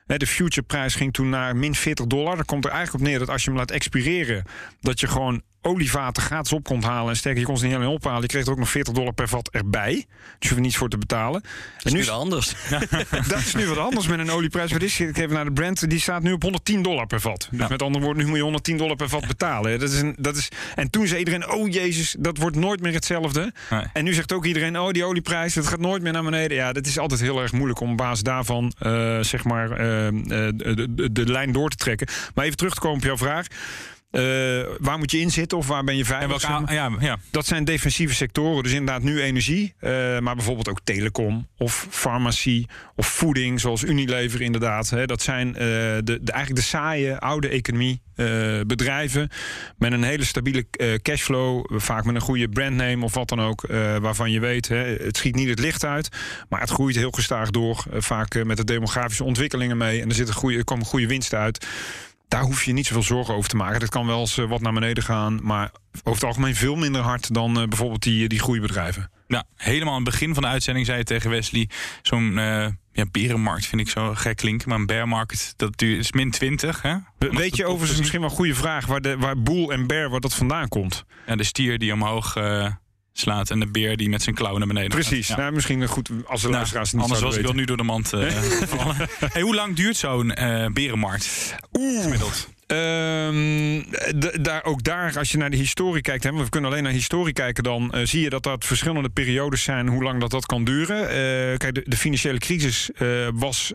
[0.05, 2.35] De futureprijs ging toen naar min 40 dollar.
[2.35, 4.43] Dan komt er eigenlijk op neer dat als je hem laat expireren,
[4.81, 7.09] dat je gewoon olievaten gratis op komt halen.
[7.09, 8.21] En sterker, je kon ze niet alleen ophalen.
[8.21, 9.93] Je kreeg er ook nog 40 dollar per vat erbij.
[9.93, 10.05] Dus
[10.39, 11.41] je hoeft niets voor te betalen.
[11.77, 12.55] Dat is nu wel anders.
[13.27, 14.71] dat is nu wat anders met een olieprijs.
[14.71, 14.99] Wat is?
[14.99, 15.89] Ik even naar de brand.
[15.89, 17.47] Die staat nu op 110 dollar per vat.
[17.51, 19.79] Dus met andere woorden, nu moet je 110 dollar per vat betalen.
[19.79, 22.93] Dat is een, dat is, en toen zei iedereen, oh jezus, dat wordt nooit meer
[22.93, 23.53] hetzelfde.
[23.69, 23.83] Nee.
[23.93, 26.57] En nu zegt ook iedereen, oh die olieprijs, dat gaat nooit meer naar beneden.
[26.57, 30.07] Ja, dat is altijd heel erg moeilijk om op basis daarvan, eh, zeg maar, eh,
[30.07, 30.13] eh,
[30.55, 32.07] de, de, de lijn door te trekken.
[32.35, 33.47] Maar even terug te komen op jouw vraag.
[34.17, 34.23] Eh,
[34.79, 36.43] waar moet je in zitten of waar ben je veilig?
[36.43, 37.17] En welke ja, ja.
[37.31, 42.67] Dat zijn defensieve sectoren, dus inderdaad nu energie, eh, maar bijvoorbeeld ook telecom of farmacie
[42.95, 44.89] of voeding, zoals Unilever inderdaad.
[44.89, 45.05] Hè.
[45.05, 48.05] Dat zijn eh, de, de, eigenlijk de saaie oude economie
[48.67, 49.29] bedrijven
[49.77, 50.65] met een hele stabiele
[51.01, 53.67] cashflow, vaak met een goede brandname of wat dan ook,
[54.01, 56.09] waarvan je weet, hè, het schiet niet het licht uit,
[56.49, 60.27] maar het groeit heel gestaag door, vaak met de demografische ontwikkelingen mee en er, zit
[60.27, 61.67] een goede, er komen goede winsten uit.
[62.27, 63.79] Daar hoef je niet zoveel zorgen over te maken.
[63.79, 67.01] Dat kan wel eens eh, wat naar beneden gaan, maar over het algemeen veel minder
[67.01, 69.11] hard dan eh, bijvoorbeeld die, die groeibedrijven.
[69.27, 71.69] Nou, helemaal aan het begin van de uitzending zei je tegen Wesley...
[72.01, 74.69] zo'n eh ja, berenmarkt vind ik zo gek klinken.
[74.69, 76.81] Maar een bear market, dat duurt, is min 20.
[76.81, 76.95] Hè?
[77.17, 80.09] We- Weet je overigens misschien wel een goede vraag waar, de, waar boel en bear
[80.09, 81.03] waar dat vandaan komt?
[81.27, 82.35] Ja, de stier die omhoog
[83.19, 85.27] slaat en de beer die met zijn klauwen naar beneden Precies.
[85.27, 85.35] gaat.
[85.35, 85.41] Ja.
[85.41, 87.77] Nou, misschien goed als de Nou, luisteraars het niet anders was ik wel nu door
[87.77, 88.27] de mand eh,
[88.63, 88.95] gevallen.
[89.19, 91.55] hey, hoe lang duurt zo'n eh, berenmarkt?
[91.73, 92.01] Oeh.
[92.03, 92.47] Gemiddeld.
[92.67, 93.81] Ehm,
[94.41, 97.33] daar, ook daar, als je naar de historie kijkt, hè, we kunnen alleen naar historie
[97.33, 100.63] kijken, dan eh, zie je dat dat verschillende periodes zijn hoe lang dat, dat kan
[100.63, 101.09] duren.
[101.09, 103.73] Eh, kijk, de, de financiële crisis eh, was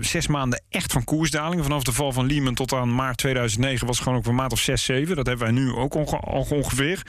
[0.00, 1.64] zes maanden echt van koersdalingen.
[1.64, 4.52] Vanaf de val van Lehman tot aan maart 2009 was het gewoon ook een maand
[4.52, 5.16] of zes, zeven.
[5.16, 7.02] Dat hebben wij nu ook onge- ongeveer.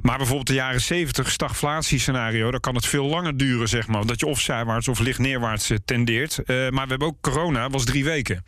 [0.00, 4.06] Maar bijvoorbeeld de jaren 70 stagflatiescenario, dan kan het veel langer duren, zeg maar.
[4.06, 6.40] Dat je of zijwaarts of licht neerwaarts tendeert.
[6.46, 8.44] Maar we hebben ook corona, was drie weken.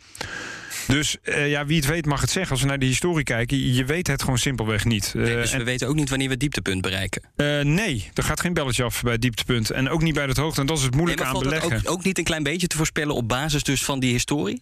[0.89, 2.51] Dus eh, ja, wie het weet mag het zeggen.
[2.51, 5.13] Als we naar de historie kijken, je- weet het gewoon simpelweg niet.
[5.15, 7.21] Eh, Nee, dus en- we weten ook niet wanneer we het dieptepunt bereiken.
[7.35, 9.69] eh, nee, er gaat geen belletje af bij het dieptepunt.
[9.69, 10.61] En ook niet bij het hoogte.
[10.61, 11.77] En dat is het Nee, moeilijke maar aan beleggen.
[11.77, 14.61] ook, ook niet een klein beetje te voorspellen op basis dus van die historie?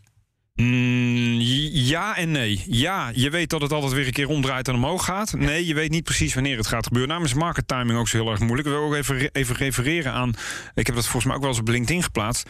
[0.55, 1.37] Mm,
[1.71, 2.63] ja en nee.
[2.67, 5.33] Ja, je weet dat het altijd weer een keer omdraait en omhoog gaat.
[5.33, 7.23] Nee, je weet niet precies wanneer het gaat gebeuren.
[7.23, 8.67] Is market timing ook zo heel erg moeilijk.
[8.67, 10.33] Ik wil ook even, even refereren aan...
[10.75, 12.49] Ik heb dat volgens mij ook wel eens op LinkedIn geplaatst.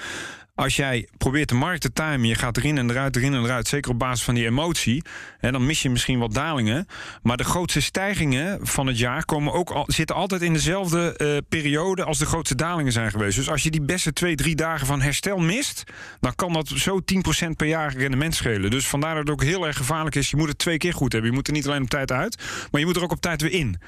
[0.58, 3.68] Als jij probeert de markt te timen, je gaat erin en eruit, erin en eruit,
[3.68, 5.04] zeker op basis van die emotie,
[5.40, 6.88] hè, dan mis je misschien wat dalingen.
[7.22, 11.38] Maar de grootste stijgingen van het jaar komen ook al, zitten altijd in dezelfde eh,
[11.50, 13.36] periode als de grootste dalingen zijn geweest.
[13.36, 15.84] Dus als je die beste twee, drie dagen van herstel mist,
[16.20, 17.00] dan kan dat zo
[17.46, 18.72] 10% per jaar rendement schelen.
[18.72, 20.30] Dus vandaar dat het ook heel erg gevaarlijk is.
[20.30, 21.30] Je moet het twee keer goed hebben.
[21.30, 23.42] Je moet er niet alleen op tijd uit, maar je moet er ook op tijd
[23.42, 23.80] weer in.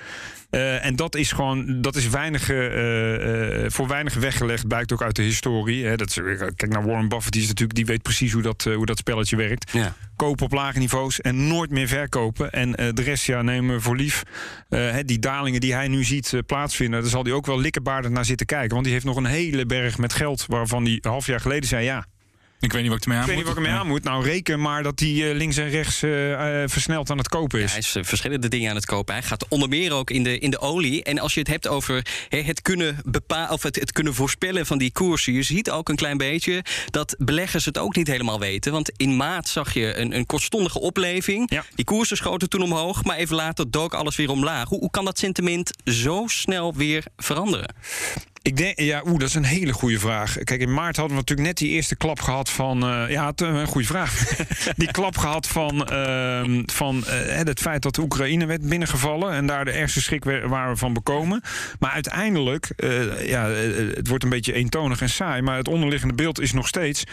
[0.49, 5.01] Eh, en dat is gewoon, dat is weinig, eh, eh, voor weinig weggelegd, blijkt ook
[5.01, 5.85] uit de historie.
[5.85, 5.95] Hè.
[5.95, 8.85] Dat is, kijk naar Warren Buffett, die, is natuurlijk, die weet precies hoe dat, hoe
[8.85, 9.71] dat spelletje werkt.
[9.71, 9.93] Ja.
[10.15, 12.51] Kopen op lage niveaus en nooit meer verkopen.
[12.51, 14.23] En de rest ja, nemen we voor lief.
[14.69, 18.25] Hè, die dalingen die hij nu ziet plaatsvinden, daar zal hij ook wel likkenbaardend naar
[18.25, 18.69] zitten kijken.
[18.69, 21.83] Want die heeft nog een hele berg met geld waarvan hij half jaar geleden zei:
[21.83, 22.05] ja.
[22.59, 23.55] Ik weet niet wat ik ermee aan Ik weet niet moet.
[23.55, 24.03] wat ik ermee aan moet.
[24.03, 27.59] Nou, reken maar dat hij eh, links en rechts eh, eh, versneld aan het kopen
[27.59, 27.69] is.
[27.69, 29.13] Hij is verschillende dingen aan het kopen.
[29.13, 31.03] Hij gaat onder meer ook in de, in de olie.
[31.03, 34.65] En als je het hebt over hè, het, kunnen bepa of het, het kunnen voorspellen
[34.65, 35.33] van die koersen.
[35.33, 38.71] Je ziet ook een klein beetje dat beleggers het ook niet helemaal weten.
[38.71, 41.51] Want in maart zag je een, een kortstondige opleving.
[41.51, 41.65] Ja.
[41.75, 43.03] Die koersen schoten toen omhoog.
[43.03, 44.69] Maar even later dook alles weer omlaag.
[44.69, 47.75] Hoe, hoe kan dat sentiment zo snel weer veranderen?
[48.41, 50.37] Ik denk, ja, oeh, dat is een hele goede vraag.
[50.43, 52.83] Kijk, in maart hadden we natuurlijk net die eerste klap gehad van.
[52.83, 54.35] eh, ja, eh, een goede vraag.
[54.75, 59.33] die klap gehad van, ehm, van eh, het feit dat Oekraïne werd binnengevallen.
[59.33, 61.41] En daar de ergste schrik waren we van bekomen.
[61.79, 62.71] Maar uiteindelijk,
[63.25, 65.41] ja, het wordt een beetje eentonig en saai.
[65.41, 67.03] Maar het onderliggende beeld is nog steeds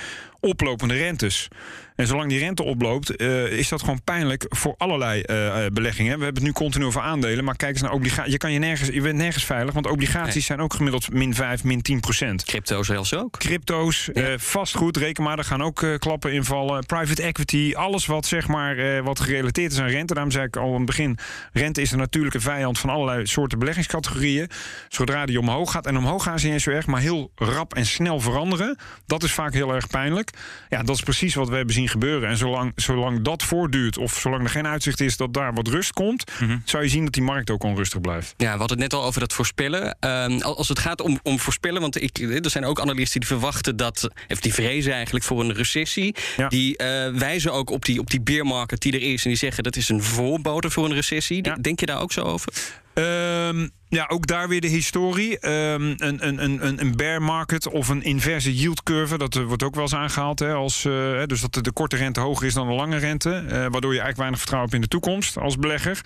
[0.41, 1.49] oplopende rentes.
[1.97, 6.19] En zolang die rente oploopt, eh, is dat gewoon pijnlijk voor allerlei eh, eh, beleggingen.
[6.19, 8.33] We hebben het nu continu over aandelen, maar kijk eens naar obligaties.
[8.33, 10.43] Je, kan je, nergens, je bent nergens veilig, want obligaties Nee.
[10.43, 12.45] zijn ook gemiddeld min 5, min 10 procent.
[12.45, 13.39] Crypto zelfs ook.
[13.39, 16.87] Crypto's, vastgoed, reken maar, daar gaan ook klappen invallen.
[16.87, 20.15] Private equity, alles wat zeg maar wat gerelateerd is aan rente.
[20.15, 21.19] Daarom zei ik al in het begin,
[21.53, 24.51] rente is de natuurlijke vijand van allerlei soorten beleggingscategorieën.
[24.89, 27.87] Zodra die omhoog gaat, en omhoog gaan ze niet zo erg, maar heel rap en
[27.87, 28.79] snel veranderen.
[29.07, 30.26] Dat is vaak heel erg pijnlijk.
[30.69, 32.29] Ja, dat is precies wat we hebben zien gebeuren.
[32.29, 35.93] En zolang, zolang dat voortduurt, of zolang er geen uitzicht is dat daar wat rust
[35.93, 36.25] komt,
[36.65, 38.35] zou je zien dat die markt ook onrustig blijft.
[38.37, 39.97] Ja, we hadden het net al over dat voorspellen.
[40.01, 43.29] Ehm, al- als het gaat om, om voorspellen, want ik, er zijn ook analisten die
[43.29, 46.15] verwachten dat, of die vrezen eigenlijk voor een recessie.
[46.37, 46.49] Ja.
[46.49, 49.63] Die eh, wijzen ook op die, op die beermarket die er is en die zeggen
[49.63, 51.45] dat is een voorbode voor een recessie.
[51.45, 51.55] Ja.
[51.61, 52.53] Denk je daar ook zo over?
[52.97, 55.39] Ehm, ja, ook daar weer de historie.
[55.39, 59.19] Ehm, een, een, een, een- bear market of een inverse yield curve.
[59.19, 60.39] Dat eh, wordt ook wel eens aangehaald.
[60.39, 63.31] Hè, als, eh, dus dat de, de korte rente hoger is dan de lange rente.
[63.31, 66.01] eh, waardoor je eigenlijk weinig vertrouwen hebt in de toekomst als belegger.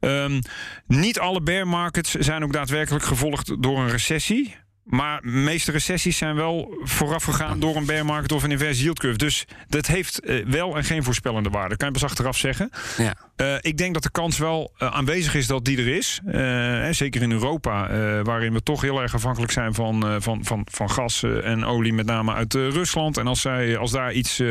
[0.00, 0.40] Ehm,
[0.86, 4.56] niet alle bear markets zijn ook daadwerkelijk gevolgd door een recessie.
[4.88, 8.98] Maar de meeste recessies zijn wel voorafgegaan door een bear market of een inverse yield
[8.98, 9.18] curve.
[9.18, 11.76] Dus dat heeft eh, wel en geen voorspellende waarde.
[11.76, 12.70] Kan je pas achteraf zeggen.
[12.96, 13.14] Ja.
[13.36, 16.20] Eh, ik denk dat de kans wel eh, aanwezig is dat die er is.
[16.26, 17.88] Hè, zeker in Europa,
[18.22, 22.06] waarin we toch heel erg afhankelijk zijn van, van, van, van gas en olie, met
[22.06, 23.16] name uit Rusland.
[23.16, 24.42] En als, zij, als daar iets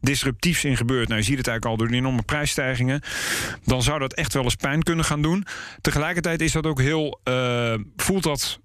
[0.00, 3.00] disruptiefs in gebeurt, nou, je ziet het eigenlijk al door de enorme prijsstijgingen,
[3.64, 5.46] dan zou dat echt wel eens pijn kunnen gaan doen.
[5.80, 7.20] Tegelijkertijd is dat ook heel,
[7.96, 8.60] voelt dat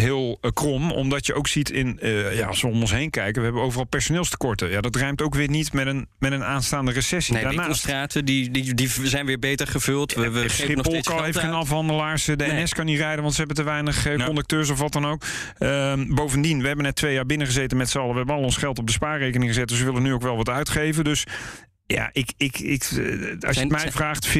[0.00, 3.10] heel eh, krom, omdat je ook ziet in, eh, ja, als we om ons heen
[3.10, 4.70] kijken, we hebben overal personeelstekorten.
[4.70, 7.34] Ja, dat rijmt ook weer niet met een, met een aanstaande recessie.
[7.34, 10.14] Nee, Daarnaast- winkelstraten die, die, die zijn weer beter gevuld.
[10.14, 12.24] We, we geven nog Schiphol heeft geen afhandelaars.
[12.24, 12.62] De Nee.
[12.62, 14.24] NS kan niet rijden, want ze hebben te weinig eh, Ja.
[14.26, 15.22] conducteurs of wat dan ook.
[15.58, 18.10] Ehm, bovendien, we hebben net twee jaar binnengezeten met z'n allen.
[18.12, 19.68] We hebben al ons geld op de spaarrekening gezet.
[19.68, 21.04] Dus we willen nu ook wel wat uitgeven.
[21.04, 21.24] Dus
[21.86, 22.96] ja, ik, ik, ik, eh,
[23.46, 24.30] als je het mij vraagt, 50-50.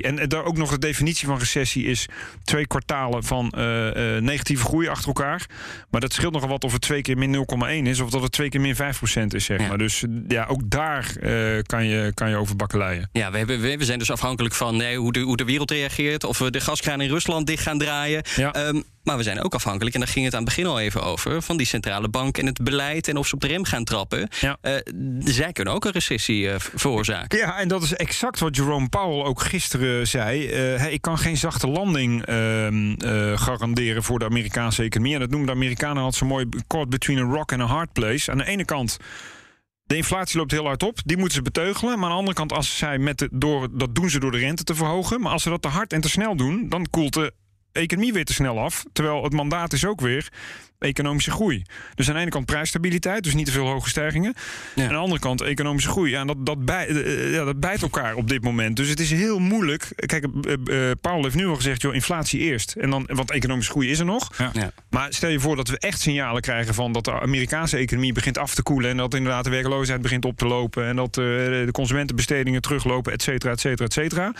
[0.00, 2.08] En eh, daar ook nog de definitie van recessie is
[2.44, 3.62] twee kwartalen van eh,
[4.18, 5.46] negatieve groei achter elkaar.
[5.90, 7.46] Maar dat scheelt nogal wat of het twee keer min
[7.82, 8.78] 0,1 is of dat het twee keer min 5%
[9.28, 9.68] is, zeg Ja.
[9.68, 9.78] maar.
[9.78, 11.12] Dus ja, ook daar
[11.62, 13.08] kan, je, kan je over bakkeleien.
[13.12, 15.70] Ja, we, hebben, we we zijn dus afhankelijk van nee, hoe, de, hoe de wereld
[15.70, 16.24] reageert.
[16.24, 18.22] Of we de gaskraan in Rusland dicht gaan draaien.
[18.36, 18.52] Ja.
[18.52, 21.02] Ehm, maar we zijn ook afhankelijk, en daar ging het aan het begin al even
[21.02, 21.42] over...
[21.42, 24.28] van die centrale bank en het beleid en of ze op de rem gaan trappen.
[24.40, 24.56] Ja.
[24.60, 24.74] Eh,
[25.18, 27.38] zij kunnen ook een recessie eh, veroorzaken.
[27.38, 30.48] Ja, en dat is exact wat Jerome Powell ook gisteren zei.
[30.48, 35.14] Eh, hey, ik kan geen zachte landing ehm, eh, garanderen voor de Amerikaanse economie.
[35.14, 36.48] En dat noemen de Amerikanen altijd zo mooi...
[36.66, 38.30] caught between a rock and a hard place.
[38.30, 38.96] Aan de ene kant...
[39.84, 41.98] De inflatie loopt heel hard op, die moeten ze beteugelen.
[41.98, 44.38] Maar aan de andere kant, als zij met de, door, dat doen ze door de
[44.38, 45.20] rente te verhogen.
[45.20, 47.32] Maar als ze dat te hard en te snel doen, dan koelt de
[47.78, 48.84] economie weer te snel af.
[48.92, 50.28] Terwijl het mandaat is ook weer
[50.78, 51.62] economische groei.
[51.94, 54.34] Dus aan de ene kant prijsstabiliteit, dus niet te veel hoge stijgingen.
[54.74, 54.82] Ja.
[54.82, 56.10] En aan de andere kant economische groei.
[56.10, 58.76] Ja, en dat, dat, bij, eh, ja, dat bijt elkaar op dit moment.
[58.76, 59.88] Dus het is heel moeilijk.
[60.06, 62.72] Kijk, eh, eh, Paul heeft nu al gezegd, joh, inflatie eerst.
[62.72, 64.30] En dan, want economische groei is er nog.
[64.38, 64.50] Ja.
[64.52, 64.70] Ja.
[64.90, 68.38] Maar stel je voor dat we echt signalen krijgen van dat de Amerikaanse economie begint
[68.38, 68.90] af te koelen.
[68.90, 70.86] En dat inderdaad de werkloosheid begint op te lopen.
[70.86, 74.32] En dat eh, de consumentenbestedingen teruglopen, et cetera, et cetera, et cetera.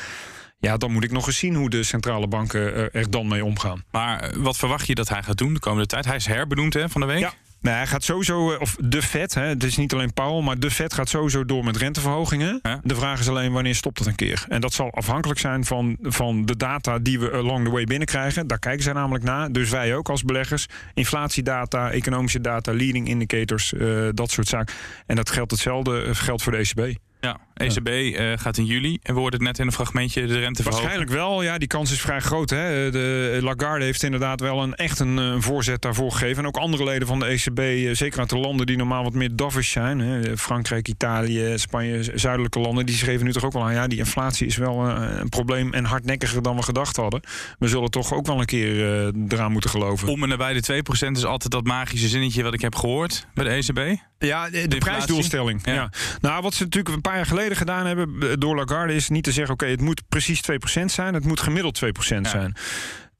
[0.60, 3.44] Ja, dan moet ik nog eens zien hoe de centrale banken eh, er dan mee
[3.44, 3.84] omgaan.
[3.90, 6.04] Maar eh, wat verwacht je dat hij gaat doen de komende tijd?
[6.04, 7.18] Hij is herbenoemd hè, van de week.
[7.18, 7.32] Ja.
[7.60, 10.58] Nee, hij gaat sowieso, eh, of de Fed, hè, het is niet alleen Powell, maar
[10.58, 12.58] de Fed gaat sowieso door met renteverhogingen.
[12.62, 12.80] Ja.
[12.82, 14.44] De vraag is alleen wanneer stopt dat een keer.
[14.48, 18.46] En dat zal afhankelijk zijn van, van de data die we along the way binnenkrijgen.
[18.46, 19.52] Daar kijken zij namelijk naar.
[19.52, 20.66] Dus wij ook als beleggers.
[20.94, 23.74] Inflatiedata, economische data, leading indicators,
[24.14, 24.74] dat soort zaken.
[25.06, 26.98] En dat geldt hetzelfde, geldt voor de ECB.
[27.20, 28.98] Ja, ECB eh, gaat in juli.
[29.02, 30.62] En we hoorden het net in een fragmentje de rente.
[30.62, 32.50] Waarschijnlijk wel, ja, die kans is vrij groot.
[32.50, 32.90] Hè.
[32.90, 36.42] De Lagarde heeft inderdaad wel een, echt een, eh, voorzet daarvoor gegeven.
[36.42, 39.12] En ook andere leden van de ECB, eh, zeker uit de landen die normaal wat
[39.12, 39.98] meer dovish zijn.
[39.98, 40.36] Hè.
[40.36, 42.86] Frankrijk, Italië, Spanje, zuidelijke landen.
[42.86, 45.72] Die schreven nu toch ook wel aan, ja, die inflatie is wel eh, een probleem
[45.72, 47.20] en hardnekkiger dan we gedacht hadden.
[47.58, 50.08] We zullen toch ook wel een keer eh, eraan moeten geloven.
[50.08, 53.44] Om en nabij de 2% is altijd dat magische zinnetje wat ik heb gehoord bij
[53.44, 54.00] de ECB.
[54.18, 55.60] Ja, de, de prijsdoelstelling.
[55.64, 55.90] Ja.
[56.20, 59.24] Nou, wat ze natuurlijk een paar jaar geleden gedaan hebben eh, door Lagarde is niet
[59.24, 60.40] te zeggen: oké, het moet precies
[60.80, 61.88] 2% zijn, het moet gemiddeld 2%
[62.22, 62.56] zijn.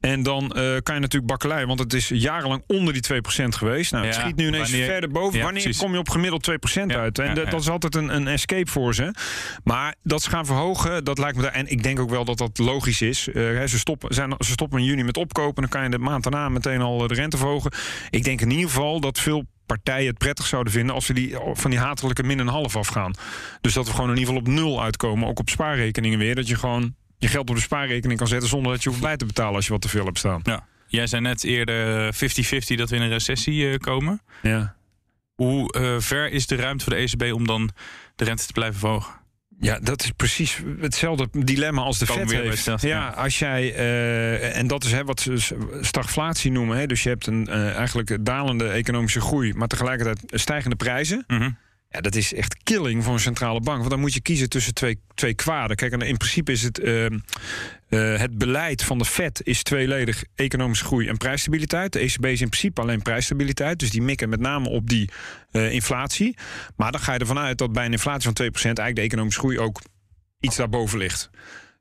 [0.01, 0.51] En dan uh,
[0.83, 3.17] kan je natuurlijk bakkelei, want het is jarenlang onder die 2%
[3.49, 3.93] geweest.
[3.93, 5.39] Nou, het Ja, schiet nu ineens wanneer- verder boven.
[5.39, 5.81] Ja, wanneer precies.
[5.83, 7.19] kom je op gemiddeld 2% uit?
[7.19, 9.15] En dat, is altijd een, een escape voor ze.
[9.65, 11.43] Maar dat ze gaan verhogen, dat lijkt me...
[11.43, 13.29] daar- En ik denk ook wel dat dat logisch is.
[13.29, 13.35] Eh,
[13.65, 15.63] ze, stoppen, zijn, ze stoppen in juni met opkopen.
[15.63, 17.73] Dan kan je de maand daarna meteen al eh, de rente verhogen.
[18.11, 20.95] Ik denk in ieder geval dat veel partijen het prettig zouden vinden...
[20.95, 23.15] als we die, van die hatelijke min een half afgaan.
[23.61, 25.29] Dus dat we gewoon in ieder geval op nul uitkomen.
[25.29, 26.35] Ook op spaarrekeningen weer.
[26.35, 28.49] Dat je gewoon je geld op de spaarrekening kan zetten...
[28.49, 30.41] zonder dat je hoeft bij te betalen als je wat te veel hebt staan.
[30.43, 30.67] Ja.
[30.87, 32.19] Jij zei net eerder 50-50
[32.75, 34.23] dat we in een recessie eh, komen.
[34.43, 34.75] Ja.
[35.35, 37.71] Hoe eh, ver is de ruimte voor de ECB om dan
[38.17, 39.18] de rente te blijven verhogen?
[39.61, 42.65] Ja, dat is precies hetzelfde dilemma als de Fed bij heeft.
[42.65, 43.09] ja, ja.
[43.09, 45.37] als jij eh, en dat is hè, wat ze
[45.81, 46.77] stagflatie noemen.
[46.79, 51.25] Hè, dus je hebt een eh, eigenlijk dalende economische groei, maar tegelijkertijd stijgende prijzen.
[51.27, 51.51] Mhm.
[51.91, 53.79] Ja, dat is echt killing voor een centrale bank.
[53.79, 55.77] Want dan moet je kiezen tussen twee, twee kwaden.
[55.77, 57.13] Kijk, in principe is het, eh, eh,
[58.21, 61.93] het beleid van de Fed is tweeledig economische groei en prijsstabiliteit.
[61.93, 63.79] De ECB is in principe alleen prijsstabiliteit.
[63.79, 65.11] Dus die mikken met name op die
[65.51, 66.37] eh, inflatie.
[66.77, 69.41] Maar dan ga je ervan uit dat bij een inflatie van 2% eigenlijk de economische
[69.41, 69.81] groei ook
[70.41, 71.31] iets daarboven ligt.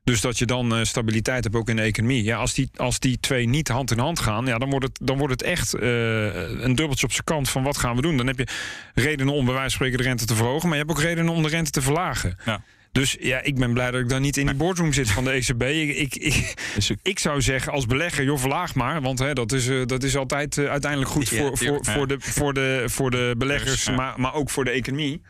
[0.08, 2.22] Dus dat je dan eh, stabiliteit hebt ook in de economie.
[2.22, 4.98] Ja, als, die, als die twee niet hand in hand gaan, ja, dan, wordt het,
[5.02, 8.16] dan wordt het echt eh, een dubbeltje op zijn kant van wat gaan we doen.
[8.16, 8.46] Dan heb je
[8.94, 11.32] redenen om bij wijze van spreken de rente te verhogen, maar je hebt ook redenen
[11.32, 12.36] om de rente te verlagen.
[12.44, 12.62] Ja.
[12.92, 15.30] Dus ja, ik ben blij dat ik dan niet in die boardroom zit van de
[15.30, 15.62] ECB.
[15.98, 16.54] Ik, ik,
[17.02, 19.00] ik, zou zeggen als belegger, joh, verlaag maar.
[19.02, 22.16] Want hè, dat, is, eh, dat is altijd uiteindelijk goed Ja, voor, voor, voor, de,
[22.20, 23.92] voor, de, voor de beleggers, Ja.
[23.94, 25.22] maar, maar ook voor de economie.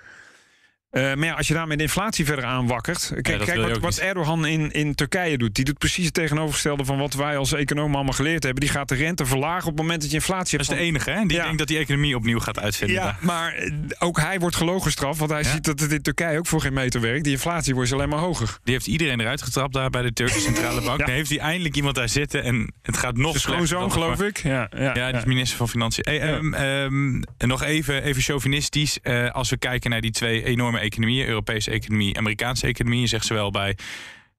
[0.91, 3.11] Eh, maar ja, als je daarmee de inflatie verder aanwakkert.
[3.21, 3.97] Kijk, dat kijk wat.
[3.99, 5.55] Erdogan in, in Turkije doet.
[5.55, 8.61] Die doet precies het tegenovergestelde van wat wij als economen allemaal geleerd hebben.
[8.61, 10.79] Die gaat de rente verlagen op het moment dat je inflatie Dat hebt.
[10.81, 11.27] is de enige, hè?
[11.27, 11.43] Die Ja.
[11.43, 12.97] denkt dat die economie opnieuw gaat uitvinden.
[12.97, 15.19] ja, maar eh, ook hij wordt gelogen gestraft.
[15.19, 17.25] Want hij ziet dat het in Turkije ook voor geen meter werkt.
[17.25, 18.59] Die inflatie wordt alleen maar hoger.
[18.65, 20.99] Die heeft iedereen eruit getrapt daar bij de Turkse Centrale Bank.
[21.07, 24.23] Dan heeft hij eindelijk iemand daar zitten en het gaat nog De slechter schoonzoon, geloof
[24.23, 24.37] ik.
[24.43, 26.05] Ja, ja, Ja, die is minister van Financiën.
[26.07, 28.99] Hey, ehm, ehm, nog even, even chauvinistisch.
[29.03, 33.51] Eh, als we kijken naar die twee enorme economieën, Europese economie, Amerikaanse economie, zegt zowel
[33.51, 33.77] bij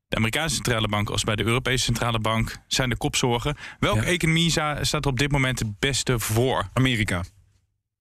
[0.07, 3.55] de Amerikaanse centrale bank als bij de Europese centrale bank zijn de kopzorgen.
[3.79, 4.07] Welke Ja.
[4.07, 6.69] economie staat er op dit moment het beste voor?
[6.73, 7.23] Amerika.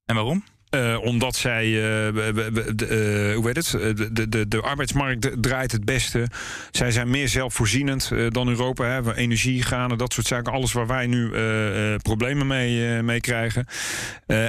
[0.04, 0.44] En waarom?
[0.70, 3.70] Eh, omdat zij, eh, eh, hoe heet het?
[4.12, 6.26] De, de, de, arbeidsmarkt draait het beste.
[6.70, 8.84] Zij zijn meer zelfvoorzienend dan Europa.
[8.84, 9.14] Hè.
[9.14, 10.52] Energie, granen, dat soort zaken.
[10.52, 11.30] Alles waar wij nu
[12.02, 13.66] problemen mee, mee krijgen.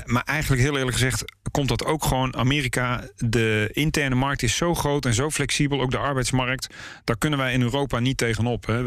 [0.06, 3.04] Maar eigenlijk heel eerlijk gezegd komt dat ook gewoon Amerika.
[3.18, 5.82] De interne markt is zo groot en zo flexibel.
[5.82, 6.68] Ook de arbeidsmarkt.
[7.04, 8.66] Daar kunnen wij in Europa niet tegenop.
[8.66, 8.80] Hè.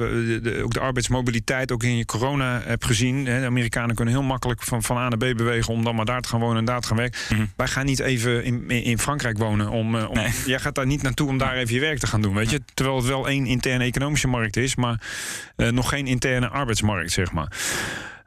[0.63, 3.27] Ook de arbeidsmobiliteit, ook in je corona heb gezien.
[3.27, 3.41] Hè.
[3.41, 5.75] De Amerikanen kunnen heel makkelijk van, van A naar B bewegen...
[5.75, 7.21] om dan maar daar te gaan wonen en daar te gaan werken.
[7.57, 9.69] Wij gaan niet even in, in Frankrijk wonen.
[9.69, 10.33] Om, eh, om, Nee.
[10.47, 12.35] Jij gaat daar niet naartoe om daar even je werk te gaan doen.
[12.35, 12.61] Weet je?
[12.75, 14.77] Terwijl het wel één interne economische markt is...
[14.77, 15.01] maar
[15.57, 17.53] eh, nog geen interne arbeidsmarkt, zeg maar.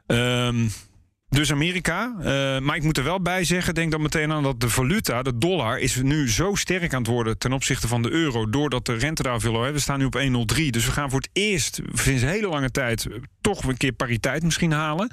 [0.06, 0.66] Ehm,
[1.28, 2.14] dus Amerika.
[2.18, 2.24] Eh,
[2.58, 5.38] maar ik moet er wel bij zeggen, denk dan meteen aan dat de valuta, de
[5.38, 8.50] dollar, is nu zo sterk aan het worden ten opzichte van de euro.
[8.50, 9.72] Doordat de rente daar veel is.
[9.72, 10.16] We staan nu op
[10.56, 10.70] 1,03.
[10.70, 13.06] Dus we gaan voor het eerst sinds hele lange tijd
[13.40, 15.10] toch een keer pariteit misschien halen.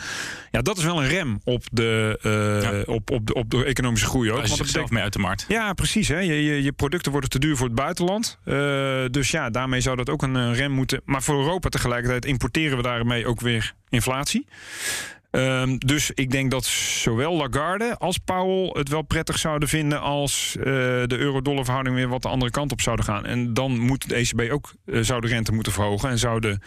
[0.52, 2.20] Ja, dat is wel een rem op de,
[2.86, 4.40] eh, op, op, de, op de economische groei ook.
[4.40, 5.46] Als je Want dat zichzelf betekent- mee uit de markt.
[5.48, 6.08] ja, precies.
[6.08, 6.20] Hè.
[6.20, 8.38] Je, je, je producten worden te duur voor het buitenland.
[8.44, 8.56] Eh,
[9.12, 11.02] dus ja, daarmee zou dat ook een rem moeten.
[11.06, 14.46] Maar voor Europa tegelijkertijd importeren we daarmee ook weer inflatie.
[15.34, 20.56] Ehm, dus ik denk dat zowel Lagarde als Powell het wel prettig zouden vinden als
[20.58, 23.26] eh, de euro-dollar verhouding weer wat de andere kant op zouden gaan.
[23.26, 26.58] En dan moet de ECB ook eh, zou de rente moeten verhogen en zou de,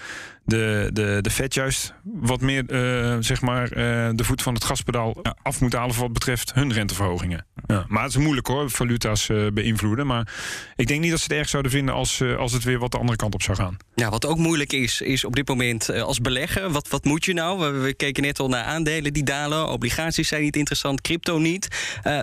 [0.47, 4.65] de, de, de Fed juist wat meer eh, zeg maar eh, de voet van het
[4.65, 5.37] gaspedaal Ja.
[5.43, 7.47] af moeten halen voor wat betreft hun renteverhogingen.
[7.67, 7.85] Ja.
[7.89, 10.07] Maar het is moeilijk hoor, valuta's eh, beïnvloeden.
[10.07, 10.29] Maar
[10.77, 12.99] ik denk niet dat ze het erg zouden vinden als, als het weer wat de
[12.99, 13.77] andere kant op zou gaan.
[13.95, 16.71] Ja, wat ook moeilijk is, is op dit moment als belegger.
[16.71, 17.59] Wat, wat moet je nou?
[17.59, 19.69] We, we keken net al naar aandelen die dalen.
[19.69, 21.69] Obligaties zijn niet interessant, crypto niet.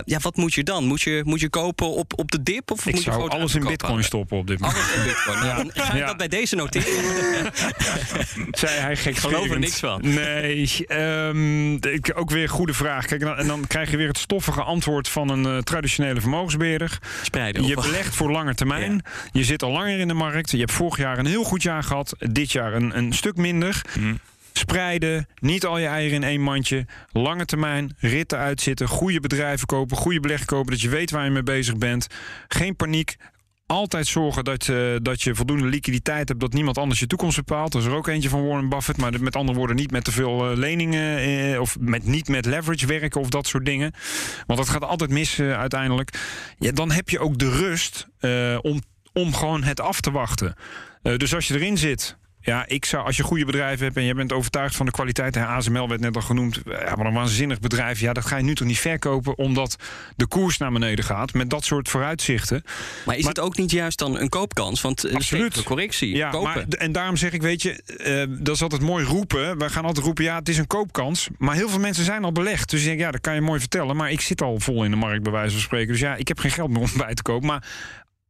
[0.04, 0.84] Ja, wat moet je dan?
[0.84, 2.70] Moet je, moet je kopen op, op de dip?
[2.70, 4.04] Of Ik moet je zou alles in bitcoin houden?
[4.04, 4.78] stoppen op dit moment.
[4.78, 5.38] Alles in bitcoin.
[5.44, 6.06] Nou, dan ga ik Ja.
[6.06, 6.92] dat bij deze noteren.
[8.50, 10.00] Zei hij gek Ik geloof er niks van.
[10.02, 13.06] Nee, ehm, ik, ook weer een goede vraag.
[13.06, 16.98] Kijk, en dan, krijg je weer het stoffige antwoord van een eh, traditionele vermogensbeheerder.
[17.22, 17.66] Spreiden.
[17.66, 19.02] Je belegt voor lange termijn.
[19.32, 20.50] Je zit al langer in de markt.
[20.50, 22.16] Je hebt vorig jaar een heel goed jaar gehad.
[22.18, 23.82] Dit jaar een, een stuk minder.
[23.98, 24.14] Mhm.
[24.56, 26.86] Spreiden, niet al je eieren in één mandje.
[27.12, 28.88] Lange termijn, ritten uitzitten.
[28.88, 30.70] Goede bedrijven kopen, goede beleggen kopen.
[30.72, 32.06] Dat je weet waar je mee bezig bent.
[32.48, 33.16] Geen paniek.
[33.66, 37.72] Altijd zorgen dat, eh, dat je voldoende liquiditeit hebt, dat niemand anders je toekomst bepaalt.
[37.72, 38.98] Dat is er ook eentje van Warren Buffett.
[38.98, 42.46] Maar met andere woorden, niet met te veel eh, leningen eh, of met, niet met
[42.46, 43.92] leverage werken of dat soort dingen.
[44.46, 46.18] Want dat gaat altijd mis uiteindelijk.
[46.58, 48.08] Dan heb je ook de rust
[48.60, 48.80] om,
[49.12, 50.54] om gewoon het af te wachten.
[51.16, 54.14] Dus als je erin zit, ja, ik zou, als je goede bedrijven hebt en je
[54.14, 57.60] bent overtuigd van de kwaliteit, hè, ASML werd net al genoemd, ja, wat een waanzinnig
[57.60, 58.00] bedrijf.
[58.00, 59.76] Ja, dat ga je nu toch niet verkopen omdat
[60.16, 62.62] de koers naar beneden gaat met dat soort vooruitzichten.
[63.06, 64.80] Maar is het ook niet juist dan een koopkans?
[64.80, 65.56] Want uh, Absoluut.
[65.56, 66.52] een correctie, Ja, kopen.
[66.54, 69.58] maar, en daarom zeg ik, weet je, eh, dat is altijd mooi roepen.
[69.58, 71.28] We gaan altijd roepen, ja, het is een koopkans.
[71.38, 72.70] Maar heel veel mensen zijn al belegd.
[72.70, 73.96] Dus ik denk, ja, dat kan je mooi vertellen.
[73.96, 75.92] Maar ik zit al vol in de markt, bij wijze van spreken.
[75.92, 77.46] Dus ja, ik heb geen geld meer om bij te kopen.
[77.46, 77.64] Maar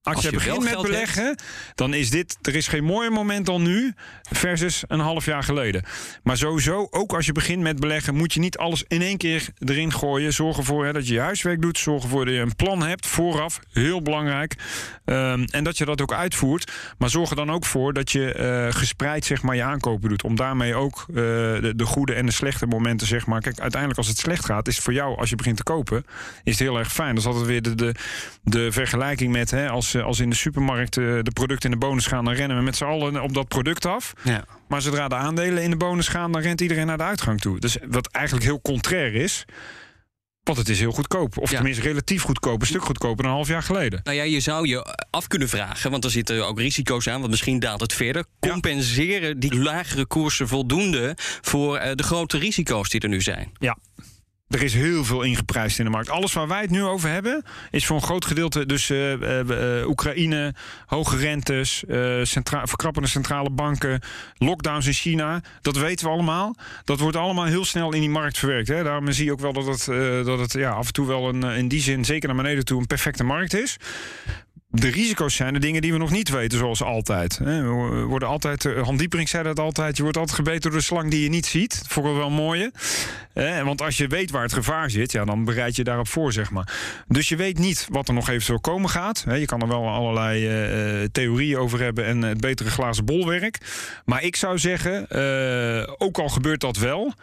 [0.04, 1.36] als, Als je, begint met beleggen,
[1.74, 2.38] dan is dit...
[2.42, 3.92] Er is geen mooier moment dan nu
[4.32, 5.84] versus een half jaar geleden.
[6.22, 8.14] Maar sowieso, ook als je begint met beleggen...
[8.14, 10.32] moet je niet alles in één keer erin gooien.
[10.32, 11.78] Zorg ervoor hè, dat je je huiswerk doet.
[11.78, 13.60] Zorg ervoor dat je een plan hebt vooraf.
[13.72, 14.54] Heel belangrijk.
[15.04, 16.72] Ehm, en dat je dat ook uitvoert.
[16.98, 20.24] Maar zorg er dan ook voor dat je eh, gespreid zeg maar, je aankopen doet.
[20.24, 23.06] Om daarmee ook eh, de, de goede en de slechte momenten...
[23.06, 23.40] Zeg maar.
[23.40, 24.68] Kijk, uiteindelijk als het slecht gaat...
[24.68, 26.04] is het voor jou, als je begint te kopen...
[26.42, 27.14] is het heel erg fijn.
[27.14, 27.94] Dat is altijd weer de, de,
[28.42, 29.50] de vergelijking met...
[29.50, 32.24] Hè, als, als in de supermarkt eh, de producten in de bonus gaan...
[32.24, 34.12] dan rennen we met z'n allen op dat product af.
[34.22, 34.44] Ja.
[34.68, 36.32] Maar zodra de aandelen in de bonus gaan...
[36.32, 37.58] dan rent iedereen naar de uitgang toe.
[37.60, 39.44] Dus wat eigenlijk heel contrair is...
[40.42, 41.38] Want het is heel goedkoop.
[41.38, 41.56] Of Ja.
[41.56, 42.60] tenminste relatief goedkoop.
[42.60, 44.00] Een stuk goedkoper dan een half jaar geleden.
[44.04, 47.30] Nou ja, je zou je af kunnen vragen, want er zitten ook risico's aan, want
[47.30, 48.24] misschien daalt het verder.
[48.40, 53.50] Compenseren die lagere koersen voldoende voor eh, de grote risico's die er nu zijn?
[53.58, 53.76] Ja.
[54.48, 56.10] Er is heel veel ingeprijsd in de markt.
[56.10, 59.80] Alles waar wij het nu over hebben, is voor een groot gedeelte dus eh, eh,
[59.80, 60.54] eh, Oekraïne,
[60.86, 64.00] hoge rentes, eh, centra verkrappende centrale banken,
[64.36, 65.42] lockdowns in China.
[65.60, 66.56] Dat weten we allemaal.
[66.84, 68.68] Dat wordt allemaal heel snel in die markt verwerkt.
[68.68, 68.82] Hè.
[68.82, 69.84] Daarom zie je ook wel dat het,
[70.26, 72.80] dat het ja, af en toe wel een, in die zin, zeker naar beneden toe,
[72.80, 73.76] een perfecte markt is.
[74.76, 77.38] De risico's zijn de dingen die we nog niet weten, zoals altijd.
[77.38, 80.84] We worden altijd, eh, Han Diepering zei dat altijd, je wordt altijd gebeten door de
[80.84, 81.78] slang die je niet ziet.
[81.78, 82.72] Dat vond ik wel mooie.
[83.64, 86.50] Want als je weet waar het gevaar zit, ja, dan bereid je daarop voor, zeg
[86.50, 86.72] maar.
[87.08, 89.24] Dus je weet niet wat er nog eventueel komen gaat.
[89.28, 93.58] Je kan er wel allerlei eh, eh, theorieën over hebben en het betere glazen bolwerk.
[94.04, 95.10] Maar ik zou zeggen,
[95.98, 97.14] ook al gebeurt dat wel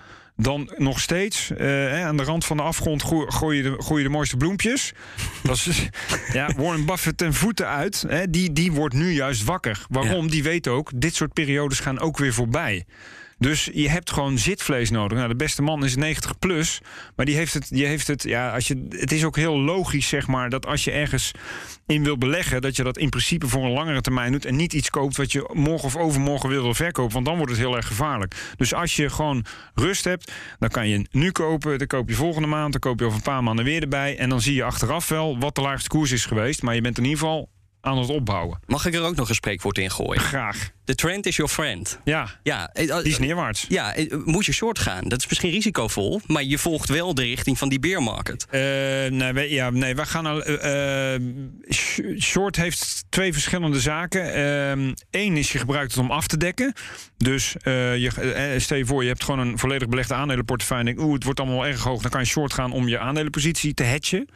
[0.42, 4.08] dan nog steeds eh, aan de rand van de afgrond gooi, je, de, gooi je
[4.08, 4.94] de mooiste bloempjes.
[5.44, 5.90] Dat is
[6.34, 8.06] ja, Warren Buffett ten voeten uit.
[8.08, 9.86] Hè, die, die wordt nu juist wakker.
[9.90, 10.30] Waarom?
[10.30, 12.86] Die weet ook, dit soort periodes gaan ook weer voorbij.
[13.42, 15.18] Dus je hebt gewoon zitvlees nodig.
[15.18, 16.82] Nou, de beste man is 90 plus.
[17.16, 17.70] Maar die heeft het.
[17.70, 20.84] Die heeft het, ja, als je, het is ook heel logisch, zeg maar, dat als
[20.84, 21.32] je ergens
[21.86, 24.46] in wil beleggen, dat je dat in principe voor een langere termijn doet.
[24.46, 27.14] En niet iets koopt wat je morgen of overmorgen wil, verkopen.
[27.14, 28.54] Want dan wordt het heel erg gevaarlijk.
[28.58, 31.78] Dus als je gewoon rust hebt, dan kan je nu kopen.
[31.78, 32.72] Dan koop je volgende maand.
[32.72, 34.18] Dan koop je over een paar maanden weer erbij.
[34.18, 36.62] En dan zie je achteraf wel wat de laagste koers is geweest.
[36.62, 37.50] Maar je bent in ieder geval
[37.82, 38.60] aan het opbouwen.
[38.66, 40.22] Mag ik er ook nog een spreekwoord in gooien?
[40.22, 40.70] Graag.
[40.86, 42.00] The trend is your friend.
[42.04, 43.66] Ja, Ja, eh, die is neerwaarts.
[43.70, 45.04] Ja, eh, moet je short gaan.
[45.08, 48.46] Dat is misschien risicovol, maar je volgt wel de richting van die bear market.
[48.50, 48.60] Eh,
[49.10, 50.44] nee, wij, ja, nee, wij gaan al.
[50.44, 51.22] eh, eh,
[51.70, 54.40] sh- short heeft twee verschillende zaken.
[55.12, 56.74] Eén is je gebruikt het om af te dekken.
[57.18, 60.84] Dus eh, je, eh, stel je voor, je hebt gewoon een volledig belegde aandelenportefeuille.
[60.90, 62.02] En denk, oeh, het wordt allemaal erg hoog.
[62.02, 64.28] Dan kan je short gaan om je aandelenpositie te hatchen.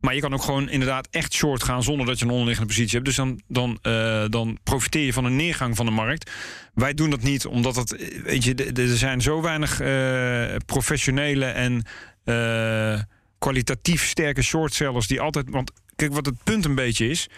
[0.00, 2.94] Maar je kan ook gewoon inderdaad echt short gaan zonder dat je een onderliggende positie
[2.94, 3.04] hebt.
[3.04, 6.30] Dus dan, dan, eh, dan profiteer je van een neergang van de markt.
[6.74, 11.82] Wij doen dat niet, omdat eh, weet je, er zijn zo weinig eh, professionele en
[12.24, 13.00] eh,
[13.38, 15.50] kwalitatief sterke shortsellers die altijd.
[15.50, 17.28] Want kijk, wat het punt een beetje is.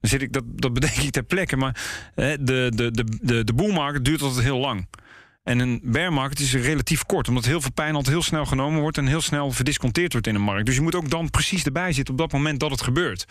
[0.00, 1.56] Dan zit ik, dat, dat bedenk ik ter plekke.
[1.56, 1.76] Maar
[2.14, 2.36] de,
[2.74, 4.86] de, de, de, de bull market duurt altijd heel lang.
[5.48, 8.80] En een bear market is relatief kort, omdat heel veel pijn altijd heel snel genomen
[8.80, 10.66] wordt en heel snel verdisconteerd wordt in de markt.
[10.66, 13.26] Dus je moet ook dan precies erbij zitten op dat moment dat het gebeurt.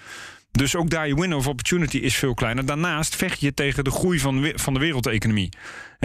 [0.52, 2.66] Dus ook daar je window of opportunity is veel kleiner.
[2.66, 5.50] Daarnaast vecht je tegen de groei van, van de wereldeconomie.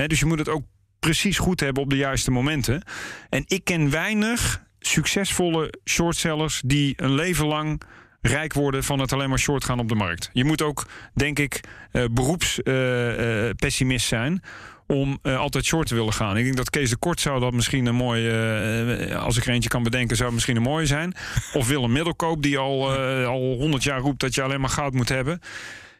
[0.07, 0.63] Dus je moet het ook
[0.99, 2.83] precies goed hebben op de juiste momenten.
[3.29, 7.83] En ik ken weinig succesvolle shortsellers die een leven lang
[8.21, 10.31] rijk worden van het alleen maar short gaan op de markt.
[10.33, 11.61] Je moet ook, denk ik,
[11.93, 14.43] eh beroepspessimist zijn
[14.93, 16.37] om eh, altijd short te willen gaan.
[16.37, 18.31] Ik denk dat Kees de Kort zou dat misschien een mooie...
[19.11, 21.15] eh, als ik er eentje kan bedenken, zou het misschien een mooie zijn.
[21.59, 24.93] Of Willem Middelkoop, die al, eh, al 100 jaar roept dat je alleen maar goud
[24.93, 25.41] moet hebben.